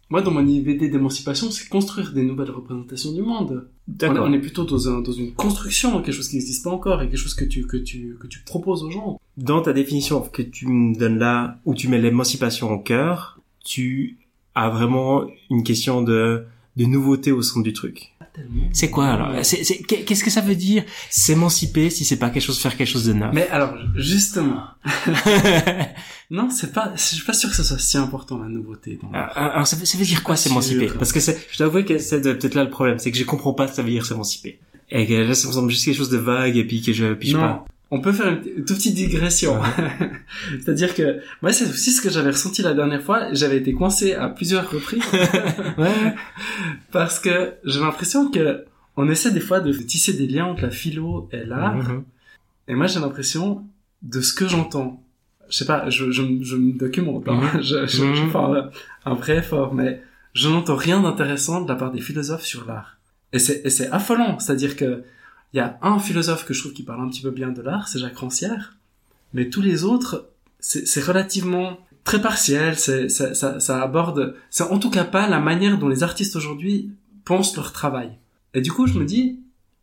[0.08, 3.68] Moi, dans mon idée d'émancipation, c'est construire des nouvelles représentations du monde.
[4.02, 7.02] On, on est plutôt dans, un, dans une construction, quelque chose qui n'existe pas encore,
[7.02, 9.20] et quelque chose que tu, que tu, que tu proposes aux gens.
[9.36, 14.18] Dans ta définition que tu me donnes là, où tu mets l'émancipation au cœur, tu
[14.54, 16.44] as vraiment une question de,
[16.76, 18.12] de nouveauté au centre du truc.
[18.72, 19.32] C'est quoi alors?
[19.42, 20.84] Qu'est-ce que ça veut dire?
[21.08, 23.30] S'émanciper si c'est pas quelque chose faire quelque chose de neuf?
[23.32, 24.62] Mais alors justement,
[26.30, 26.92] non, c'est pas.
[26.96, 28.98] Je suis pas sûr que ce soit si important la nouveauté.
[29.02, 30.88] Dans alors, alors ça, veut, ça veut dire quoi s'émanciper?
[30.98, 33.24] Parce que c'est, je dois avouer que c'est peut-être là le problème, c'est que je
[33.24, 34.58] comprends pas ce que ça veut dire s'émanciper.
[34.90, 37.14] Et que là, ça me semble juste quelque chose de vague et puis que je
[37.14, 37.40] puis non.
[37.40, 37.64] pas.
[37.92, 39.60] On peut faire une toute petite digression.
[40.50, 43.32] C'est-à-dire que moi, c'est aussi ce que j'avais ressenti la dernière fois.
[43.32, 45.04] J'avais été coincé à plusieurs reprises.
[45.78, 46.14] ouais.
[46.92, 48.64] Parce que j'ai l'impression que
[48.96, 51.76] on essaie des fois de tisser des liens entre la philo et l'art.
[51.76, 52.04] Mhm.
[52.68, 53.64] Et moi, j'ai l'impression
[54.02, 55.02] de ce que j'entends.
[55.48, 57.28] Je sais pas, je, je, je me documente.
[57.28, 57.40] Hein.
[57.54, 57.62] Mhm.
[57.62, 58.30] Je, je, je Mhm.
[58.32, 58.70] fais un,
[59.04, 60.02] un vrai effort, mais
[60.34, 62.98] je n'entends rien d'intéressant de la part des philosophes sur l'art.
[63.32, 64.38] Et c'est affolant.
[64.40, 65.02] C'est-à-dire que
[65.56, 67.62] il y a un philosophe que je trouve qui parle un petit peu bien de
[67.62, 68.76] l'art, c'est Jacques Rancière.
[69.32, 70.28] Mais tous les autres,
[70.60, 72.76] c'est, relativement très partiel.
[72.78, 76.36] C'est, ça, ça, ça aborde, c'est en tout cas pas la manière dont les artistes
[76.36, 76.90] aujourd'hui
[77.24, 78.10] pensent leur travail.
[78.52, 79.40] Et du coup, je me dis,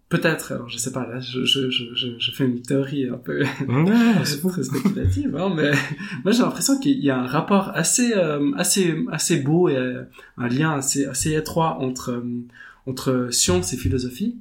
[0.09, 3.17] peut-être, alors je sais pas, là, je, je, je, je, je fais une théorie un
[3.17, 3.41] peu
[4.49, 5.71] très spéculative, hein, mais
[6.23, 10.03] moi j'ai l'impression qu'il y a un rapport assez, euh, assez, assez beau et euh,
[10.38, 12.45] un lien assez, assez étroit entre, euh,
[12.86, 14.38] entre science et philosophie.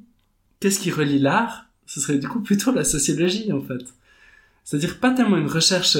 [0.62, 1.66] Qu'est-ce qui relie l'art?
[1.86, 3.82] Ce serait du coup plutôt la sociologie en fait.
[4.62, 5.98] C'est-à-dire pas tellement une recherche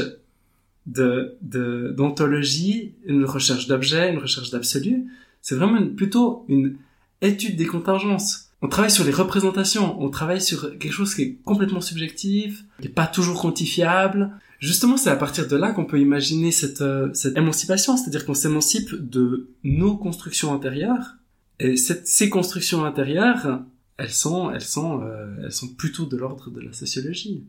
[0.87, 5.07] d'ontologie, une recherche d'objets, une recherche d'absolu.
[5.40, 6.77] C'est vraiment plutôt une
[7.22, 8.53] étude des contingences.
[8.62, 12.87] On travaille sur les représentations, on travaille sur quelque chose qui est complètement subjectif, qui
[12.87, 14.31] est pas toujours quantifiable.
[14.61, 18.35] Justement, c'est à partir de là qu'on peut imaginer cette, euh, cette émancipation, c'est-à-dire qu'on
[18.35, 21.16] s'émancipe de nos constructions intérieures.
[21.59, 23.64] Et ces constructions intérieures,
[23.99, 27.45] elles sont, elles sont, euh, elles sont plutôt de l'ordre de la sociologie.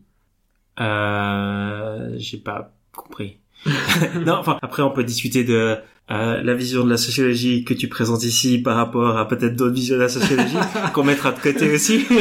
[0.80, 3.38] Euh, j'ai pas compris.
[4.26, 5.78] non, enfin, après on peut discuter de
[6.10, 9.74] euh, la vision de la sociologie que tu présentes ici par rapport à peut-être d'autres
[9.74, 10.58] visions de la sociologie
[10.92, 12.04] qu'on mettra de côté aussi.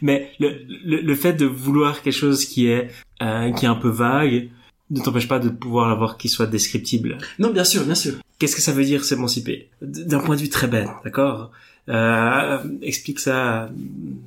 [0.00, 3.74] Mais le, le, le fait de vouloir quelque chose qui est euh, qui est un
[3.74, 4.48] peu vague
[4.90, 7.18] ne t'empêche pas de pouvoir l'avoir qui soit descriptible.
[7.38, 8.14] Non, bien sûr, bien sûr.
[8.38, 9.68] Qu'est-ce que ça veut dire s'émanciper?
[9.82, 11.50] D'un point de vue très bête, d'accord?
[11.88, 13.70] Euh, Explique ça.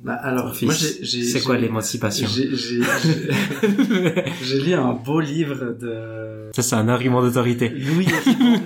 [0.04, 0.66] Bah, alors, fils.
[0.66, 2.26] moi, j'ai, j'ai, C'est quoi j'ai- l'émancipation?
[2.28, 7.68] j'ai, j'ai, j'ai- j'ai lu un beau livre de Ça, c'est un argument d'autorité.
[7.68, 8.06] Louis.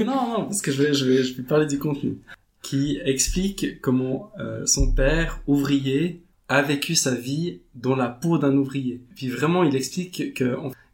[0.05, 0.07] non,
[0.39, 2.17] non, parce que je vais, je vais, je vais parler du contenu.
[2.63, 8.57] Qui explique comment euh, son père, ouvrier, a vécu sa vie dans la peau d'un
[8.57, 9.01] ouvrier.
[9.15, 10.33] Puis vraiment, il explique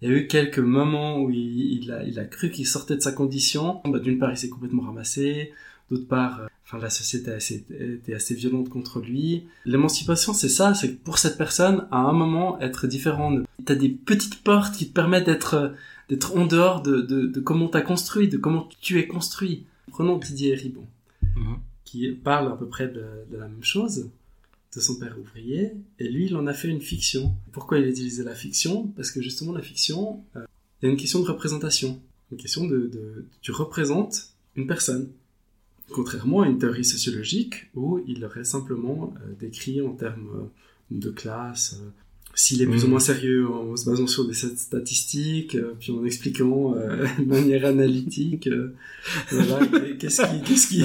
[0.03, 3.03] qu'il y a eu quelques moments où il, a, il a cru qu'il sortait de
[3.03, 3.81] sa condition.
[3.85, 5.53] Bah, D'une part, il s'est complètement ramassé.
[5.91, 7.31] D'autre part, euh, enfin, la société
[7.71, 9.45] était assez violente contre lui.
[9.65, 13.37] L'émancipation, c'est ça, c'est pour cette personne, à un moment, être différent.
[13.65, 15.75] T'as des petites portes qui te permettent d'être
[16.09, 19.65] d'être en dehors de, de, de comment t'as construit, de comment tu es construit.
[19.93, 20.87] Prenons Didier Ribon,
[21.37, 21.59] mhm.
[21.85, 24.11] qui parle à peu près de, de la même chose
[24.75, 27.35] de son père ouvrier, et lui, il en a fait une fiction.
[27.53, 28.89] Pourquoi il a utilisé la fiction?
[28.97, 30.45] Parce que justement, la fiction, euh,
[30.81, 35.11] il y a une question de représentation, une question de, de, tu représentes une personne,
[35.91, 40.47] contrairement à une théorie sociologique où il aurait simplement euh, décrit en termes euh,
[40.91, 41.79] de classe,
[42.35, 42.91] s'il est plus ou mmh.
[42.91, 46.73] moins sérieux en se basant sur des statistiques, puis en expliquant
[47.19, 48.49] de manière analytique,
[49.31, 49.67] voilà,
[49.99, 50.83] qu'est-ce qui, qu'est-ce qui,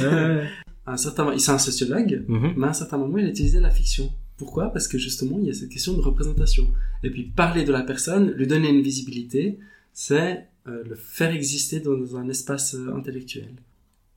[0.87, 2.53] un certain c'est un sociologue, mhm.
[2.55, 4.11] mais à un certain moment, il a utilisé la fiction.
[4.37, 4.71] Pourquoi?
[4.71, 6.67] Parce que justement, il y a cette question de représentation.
[7.03, 9.59] Et puis, parler de la personne, lui donner une visibilité,
[9.93, 13.49] c'est euh, le faire exister dans, un espace euh, intellectuel.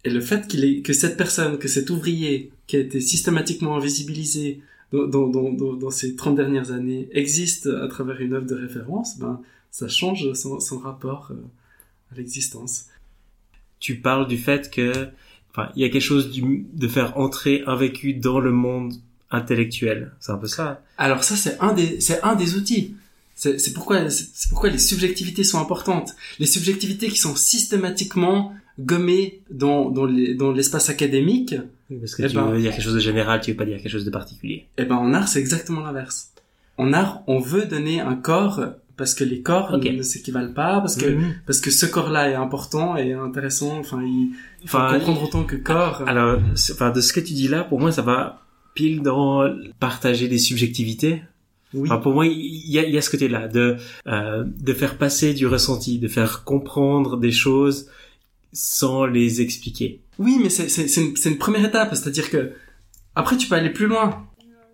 [0.05, 3.77] Et le fait qu'il est, que cette personne, que cet ouvrier, qui a été systématiquement
[3.77, 8.55] invisibilisé dans, dans, dans, dans ces 30 dernières années, existe à travers une œuvre de
[8.55, 11.37] référence, ben, ça change son, son rapport euh,
[12.13, 12.87] à l'existence.
[13.79, 15.09] Tu parles du fait que
[15.53, 18.95] enfin, il y a quelque chose du, de faire entrer un vécu dans le monde
[19.31, 20.13] intellectuel.
[20.21, 20.83] C'est un peu ça.
[20.99, 22.95] Alors ça, c'est un des, c'est un des outils.
[23.35, 26.15] C'est pourquoi, c'est pourquoi les subjectivités sont importantes.
[26.39, 31.55] Les subjectivités qui sont systématiquement gommées dans, dans l'espace académique.
[31.89, 33.79] parce que eh tu ben, veux dire quelque chose de général, tu veux pas dire
[33.79, 34.67] quelque chose de particulier.
[34.77, 36.33] Eh ben, en art, c'est exactement l'inverse.
[36.77, 38.61] En art, on veut donner un corps
[39.01, 41.37] parce que les corps ne s'équivalent pas, parce que mhm.
[41.47, 43.79] parce que ce corps-là est important et intéressant.
[43.79, 46.03] Enfin, il, faut comprendre autant que corps.
[46.07, 46.39] Alors,
[46.71, 48.43] enfin, de ce que tu dis là, pour moi, ça va
[48.75, 51.23] pile dans partager des subjectivités.
[51.73, 51.89] Oui.
[51.91, 55.33] Enfin, pour moi, il y a, y a ce côté-là de euh, de faire passer
[55.33, 57.87] du ressenti, de faire comprendre des choses
[58.53, 60.03] sans les expliquer.
[60.19, 62.53] Oui, mais c'est c'est c'est une, une, première étape, c'est-à-dire que
[63.15, 64.27] après tu peux aller plus loin.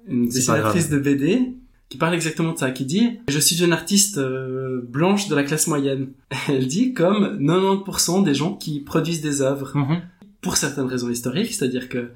[0.09, 1.55] Une dessinatrice de BD
[1.89, 5.45] qui parle exactement de ça, qui dit «Je suis une artiste euh, blanche de la
[5.45, 6.09] classe moyenne».
[6.49, 10.03] Elle dit comme 90% des gens qui produisent des œuvres, mhm.
[10.41, 12.11] pour certaines raisons historiques, c'est-à-dire que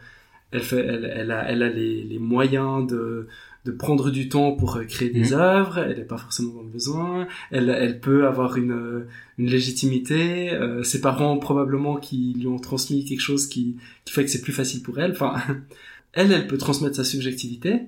[0.53, 3.29] elle, fait, elle, elle a, elle a les, les moyens de,
[3.65, 5.41] de prendre du temps pour euh, créer des mhm.
[5.41, 9.07] œuvres, elle n'est pas forcément dans le besoin, elle, elle peut avoir une,
[9.39, 14.25] une légitimité, euh, ses parents probablement qui lui ont transmis quelque chose qui, qui fait
[14.25, 15.37] que c'est plus facile pour elle, enfin,
[16.13, 17.83] elle, elle peut transmettre sa subjectivité,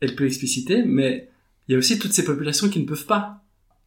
[0.00, 1.28] elle peut expliciter, mais
[1.68, 3.42] il y a aussi toutes ces populations qui ne peuvent pas.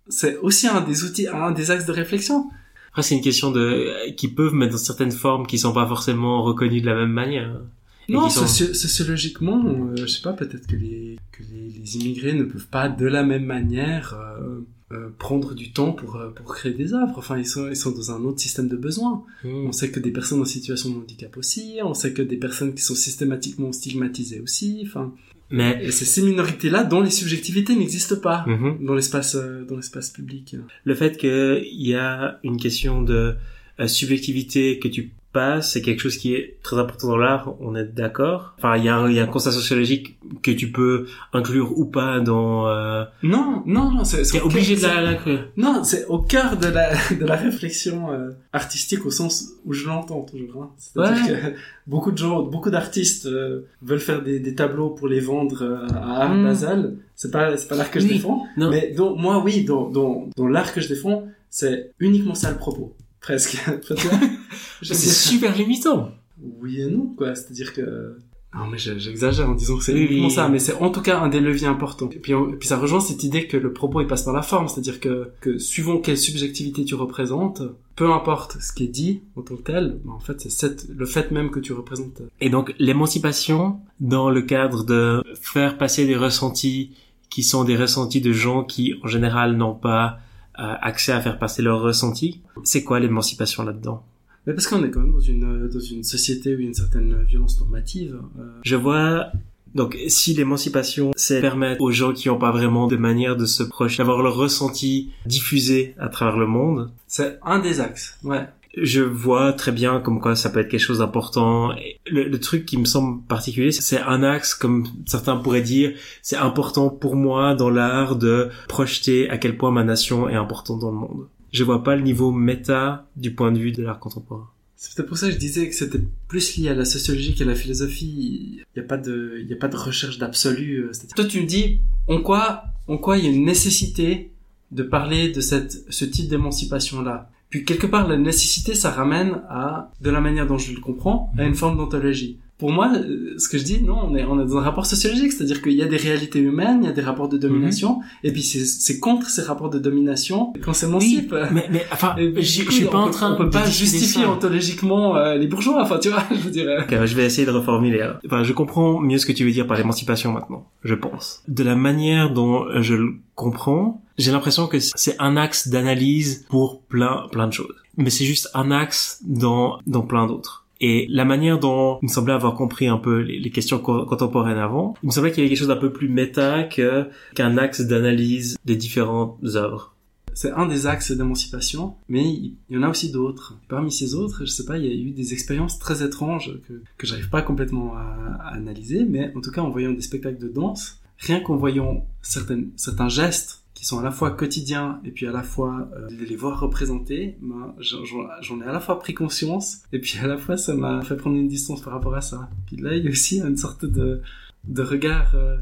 [0.07, 2.49] C'est aussi un des outils, un des axes de réflexion.
[2.89, 6.43] Après, c'est une question de qui peuvent mettre dans certaines formes qui sont pas forcément
[6.43, 7.61] reconnues de la même manière.
[8.09, 12.89] non, sociologiquement, euh, je sais pas, peut-être que les que les, immigrés ne peuvent pas
[12.89, 14.59] de la même manière euh,
[14.91, 17.17] euh, prendre du temps pour pour créer des œuvres.
[17.17, 19.23] Enfin, ils sont ils sont dans un autre système de besoins.
[19.45, 19.67] Hmm.
[19.67, 21.79] On sait que des personnes en situation de handicap aussi.
[21.81, 24.83] On sait que des personnes qui sont systématiquement stigmatisées aussi.
[24.85, 25.13] Enfin,
[25.51, 28.85] mais c'est ces minorités-là dont les subjectivités n'existent pas mhm.
[28.85, 30.55] dans l'espace euh, dans l'espace public.
[30.83, 33.35] Le fait qu'il y a une question de
[33.79, 37.75] euh, subjectivité que tu passe, c'est quelque chose qui est très important dans l'art, on
[37.75, 38.53] est d'accord.
[38.57, 41.77] Enfin, il y, a un, il y a un constat sociologique que tu peux inclure
[41.77, 42.67] ou pas dans...
[42.67, 43.03] Euh...
[43.23, 44.41] Non, non, non, c'est...
[44.41, 45.47] Obligé de l'inclure.
[45.57, 49.87] Non, c'est au cœur de la, de la réflexion euh, artistique au sens où je
[49.87, 50.63] l'entends toujours.
[50.63, 50.69] Hein.
[50.77, 51.53] C'est-à-dire que
[51.87, 55.87] beaucoup de gens, beaucoup d'artistes euh, veulent faire des, des, tableaux pour les vendre euh,
[55.95, 56.43] à Art mm.
[56.43, 56.95] Basel.
[57.15, 58.45] C'est pas, c'est pas l'art que je défends.
[58.57, 62.57] Mais donc, moi, oui, dans, dans, dans l'art que je défends, c'est uniquement ça le
[62.57, 63.57] propos presque.
[64.81, 66.11] c'est super limitant.
[66.59, 67.35] Oui et non, quoi.
[67.35, 68.17] C'est-à-dire que...
[68.53, 71.29] Non, mais j'exagère en disant que c'est uniquement ça, mais c'est en tout cas un
[71.29, 72.09] des leviers importants.
[72.09, 74.67] Et puis, puis ça rejoint cette idée que le propos il passe par la forme,
[74.67, 77.61] c'est-à-dire que, que suivant quelle subjectivité tu représentes,
[77.95, 81.31] peu importe ce qui est dit en tant que tel, en fait c'est le fait
[81.31, 82.23] même que tu représentes.
[82.41, 86.91] Et donc l'émancipation dans le cadre de faire passer des ressentis
[87.29, 90.19] qui sont des ressentis de gens qui en général n'ont pas
[90.61, 92.41] accès à faire passer leurs ressentis.
[92.63, 94.03] C'est quoi l'émancipation là-dedans?
[94.47, 96.67] Mais parce qu'on est quand même dans une dans une société où il y a
[96.69, 98.19] une certaine violence normative.
[98.39, 98.59] Euh.
[98.63, 99.31] Je vois
[99.75, 103.63] donc si l'émancipation c'est permettre aux gens qui n'ont pas vraiment de manière de se
[103.63, 108.17] projeter d'avoir leur ressenti diffusé à travers le monde, c'est un des axes.
[108.23, 111.71] Ouais je vois très bien comme quoi ça peut être quelque chose d'important.
[112.09, 116.37] Le, le, truc qui me semble particulier, c'est un axe, comme certains pourraient dire, c'est
[116.37, 120.91] important pour moi dans l'art de projeter à quel point ma nation est importante dans
[120.91, 121.27] le monde.
[121.51, 124.47] Je vois pas le niveau méta du point de vue de l'art contemporain.
[124.77, 127.45] C'est peut-être pour ça que je disais que c'était plus lié à la sociologie qu'à
[127.45, 128.63] la philosophie.
[128.75, 130.85] Il n'y a pas de, il y a pas de recherche d'absolu.
[130.85, 134.31] euh, Toi, tu me dis, en quoi, en quoi il y a une nécessité
[134.71, 137.29] de parler de cette, ce type d'émancipation-là?
[137.51, 141.31] Puis quelque part, la nécessité, ça ramène à, de la manière dont je le comprends,
[141.37, 142.39] à une forme d'ontologie.
[142.57, 144.85] Pour moi, euh, ce que je dis, non, on est, on est dans un rapport
[144.85, 148.01] sociologique, c'est-à-dire qu'il y a des réalités humaines, il y a des rapports de domination,
[148.23, 151.33] et puis c'est contre ces rapports de domination qu'on s'émancipe.
[151.51, 152.41] Mais, mais enfin, Et je
[152.71, 154.29] suis pas on en train on peut de pas justifier ça.
[154.31, 156.67] ontologiquement euh, les bourgeois, enfin, tu vois, je veux dire.
[156.69, 158.07] euh, je vais essayer de reformuler.
[158.27, 161.41] Enfin, je comprends mieux ce que tu veux dire par l'émancipation maintenant, je pense.
[161.47, 166.81] De la manière dont je le comprends, j'ai l'impression que c'est un axe d'analyse pour
[166.81, 167.75] plein, plein de choses.
[167.97, 170.65] Mais c'est juste un axe dans, dans plein d'autres.
[170.79, 174.57] Et la manière dont il me semblait avoir compris un peu les, questions co- contemporaines
[174.57, 177.57] avant, il me semblait qu'il y avait quelque chose d'un peu plus méta que, qu'un
[177.57, 179.93] axe d'analyse des différentes œuvres.
[180.33, 183.57] C'est un des axes d'émancipation, mais il y en a aussi d'autres.
[183.67, 186.81] Parmi ces autres, je sais pas, il y a eu des expériences très étranges que,
[186.97, 190.39] que j'arrive pas complètement à, à analyser, mais en tout cas en voyant des spectacles
[190.41, 195.11] de danse, rien qu'en voyant certaines, certains gestes qui sont à la fois quotidiens et
[195.11, 198.99] puis à la fois euh, de les voir représentés, ben, j'en ai à la fois
[198.99, 202.15] pris conscience et puis à la fois ça m'a fait prendre une distance par rapport
[202.15, 202.49] à ça.
[202.67, 204.21] Puis là, il y a aussi une sorte de,
[204.65, 205.57] de regard euh,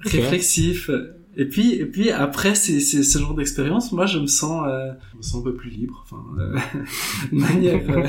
[0.00, 0.90] réflexif.
[1.36, 4.92] Et puis, et puis après ces, ces, ce genre d'expérience, moi je me sens, euh,
[5.12, 6.04] je me sens un peu plus libre.
[6.06, 6.56] Enfin, euh,
[7.32, 8.02] manière, euh,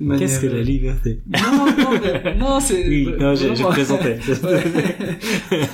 [0.00, 1.20] manière, Qu'est-ce que la euh, liberté?
[1.28, 2.86] Non, non, mais- non, c'est.
[2.88, 3.34] Oui, non,
[3.70, 4.18] présentais.
[4.42, 4.64] Ouais.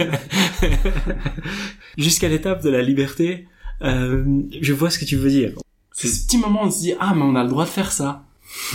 [1.99, 3.47] Jusqu'à l'étape de la liberté,
[3.83, 4.25] euh,
[4.61, 5.53] je vois ce que tu veux dire.
[5.93, 7.71] C'est ce petit moment où on se dit ah mais on a le droit de
[7.71, 8.25] faire ça.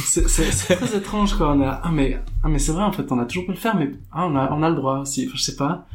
[0.05, 1.53] C'est c'est- c'est très étrange quoi.
[1.55, 3.57] On a ah mais ah mais c'est vrai en fait on a toujours pu le
[3.57, 5.25] faire mais ah on a on a le droit aussi.
[5.27, 5.87] Enfin, je sais pas.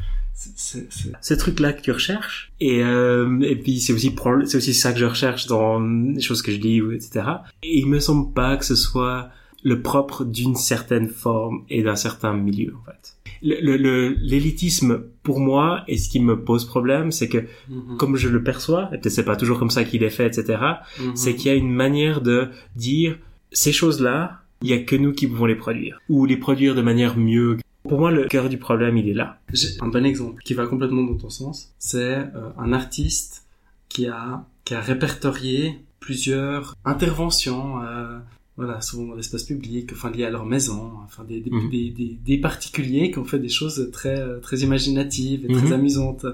[1.20, 4.92] Ce truc-là que tu recherches, et euh, et puis c'est aussi pro- c'est aussi ça
[4.92, 7.24] que je recherche dans les choses que je lis, etc.
[7.62, 9.28] Et il me semble pas que ce soit
[9.62, 13.14] le propre d'une certaine forme et d'un certain milieu en fait.
[13.44, 17.96] Le- le- le- L'élitisme pour moi et ce qui me pose problème, c'est que Mhm.
[17.98, 20.58] comme je le perçois, et peut-être c'est pas toujours comme ça qu'il est fait, etc.
[21.00, 21.14] Mhm.
[21.16, 23.18] c'est qu'il y a une manière de dire
[23.52, 26.82] ces choses-là, il y a que nous qui pouvons les produire ou les produire de
[26.82, 27.58] manière mieux.
[27.92, 29.38] Pour moi, le cœur du problème, il est là.
[29.52, 31.74] J'ai un bon exemple qui va complètement dans ton sens.
[31.78, 33.44] C'est euh, un artiste
[33.90, 38.18] qui a qui a répertorié plusieurs interventions, euh,
[38.56, 42.16] voilà, souvent dans l'espace public, enfin liées à leur maison, enfin des des, Mhm.
[42.24, 45.72] des, particuliers qui ont fait des choses très euh, très imaginatives et très Mhm.
[45.74, 46.24] amusantes.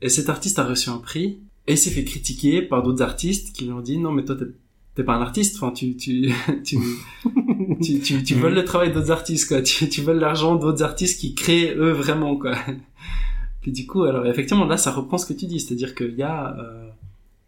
[0.00, 3.64] Et cet artiste a reçu un prix et s'est fait critiquer par d'autres artistes qui
[3.66, 4.36] lui ont dit non mais toi
[4.94, 6.32] t'es pas un artiste, enfin tu tu
[6.64, 6.78] tu
[7.80, 9.62] tu, tu, tu voles le travail d'autres artistes, quoi.
[9.62, 12.54] Tu, tu voles l'argent d'autres artistes qui créent eux vraiment, quoi.
[13.62, 16.22] Puis du coup, alors effectivement, là, ça reprend ce que tu dis, c'est-à-dire qu'il y
[16.22, 16.88] a, euh,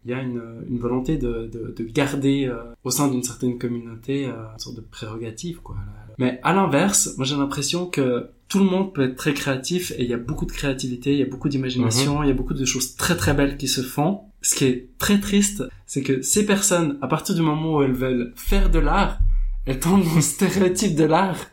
[0.05, 3.57] il y a une, une volonté de, de, de garder euh, au sein d'une certaine
[3.57, 5.75] communauté euh, une sorte de prérogative, quoi.
[6.17, 10.03] Mais à l'inverse, moi j'ai l'impression que tout le monde peut être très créatif et
[10.03, 12.53] il y a beaucoup de créativité, il y a beaucoup d'imagination, il y a beaucoup
[12.53, 14.21] de choses très très belles qui se font.
[14.41, 17.91] Ce qui est très triste, c'est que ces personnes, à partir du moment où elles
[17.91, 19.17] veulent faire de l'art,
[19.65, 21.47] elles tombent dans le stéréotype de l'art,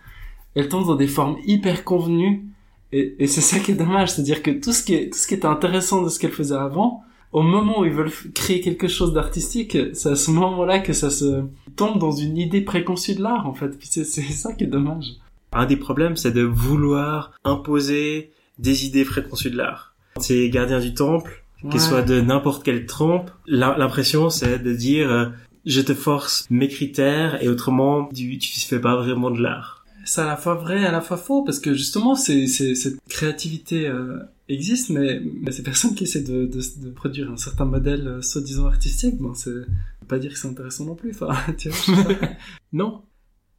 [0.55, 2.45] elles tombent dans des formes hyper convenues,
[2.93, 5.27] et, et c'est ça qui est dommage, c'est-à-dire que tout ce qui est, tout ce
[5.27, 7.03] qui était intéressant de ce qu'elles faisaient avant,
[7.33, 11.11] au moment où ils veulent créer quelque chose d'artistique, c'est à ce moment-là que ça
[11.11, 11.43] se
[11.77, 13.71] tombe dans une idée préconçue de l'art, en fait.
[13.79, 15.07] Puis c'est, ça qui est dommage.
[15.53, 19.95] Un des problèmes, c'est de vouloir imposer des idées préconçues de l'art.
[20.21, 21.71] Ces gardiens du temple, Ouais.
[21.71, 25.27] qu'ils soient de n'importe quelle trempe, l'im- l'impression, c'est de dire, euh,
[25.65, 29.85] je te force mes critères et autrement, tu, tu fais pas vraiment de l'art.
[30.05, 32.75] C'est à la fois vrai et à la fois faux, parce que justement, c'est, c'est,
[32.75, 34.19] cette créativité euh,
[34.53, 36.49] existe, mais, mais ces personnes qui essaient de,
[36.95, 39.51] produire un certain modèle euh, soi-disant artistique, bon, c'est,
[40.09, 41.15] pas dire que c'est intéressant non plus.
[42.73, 43.03] Non,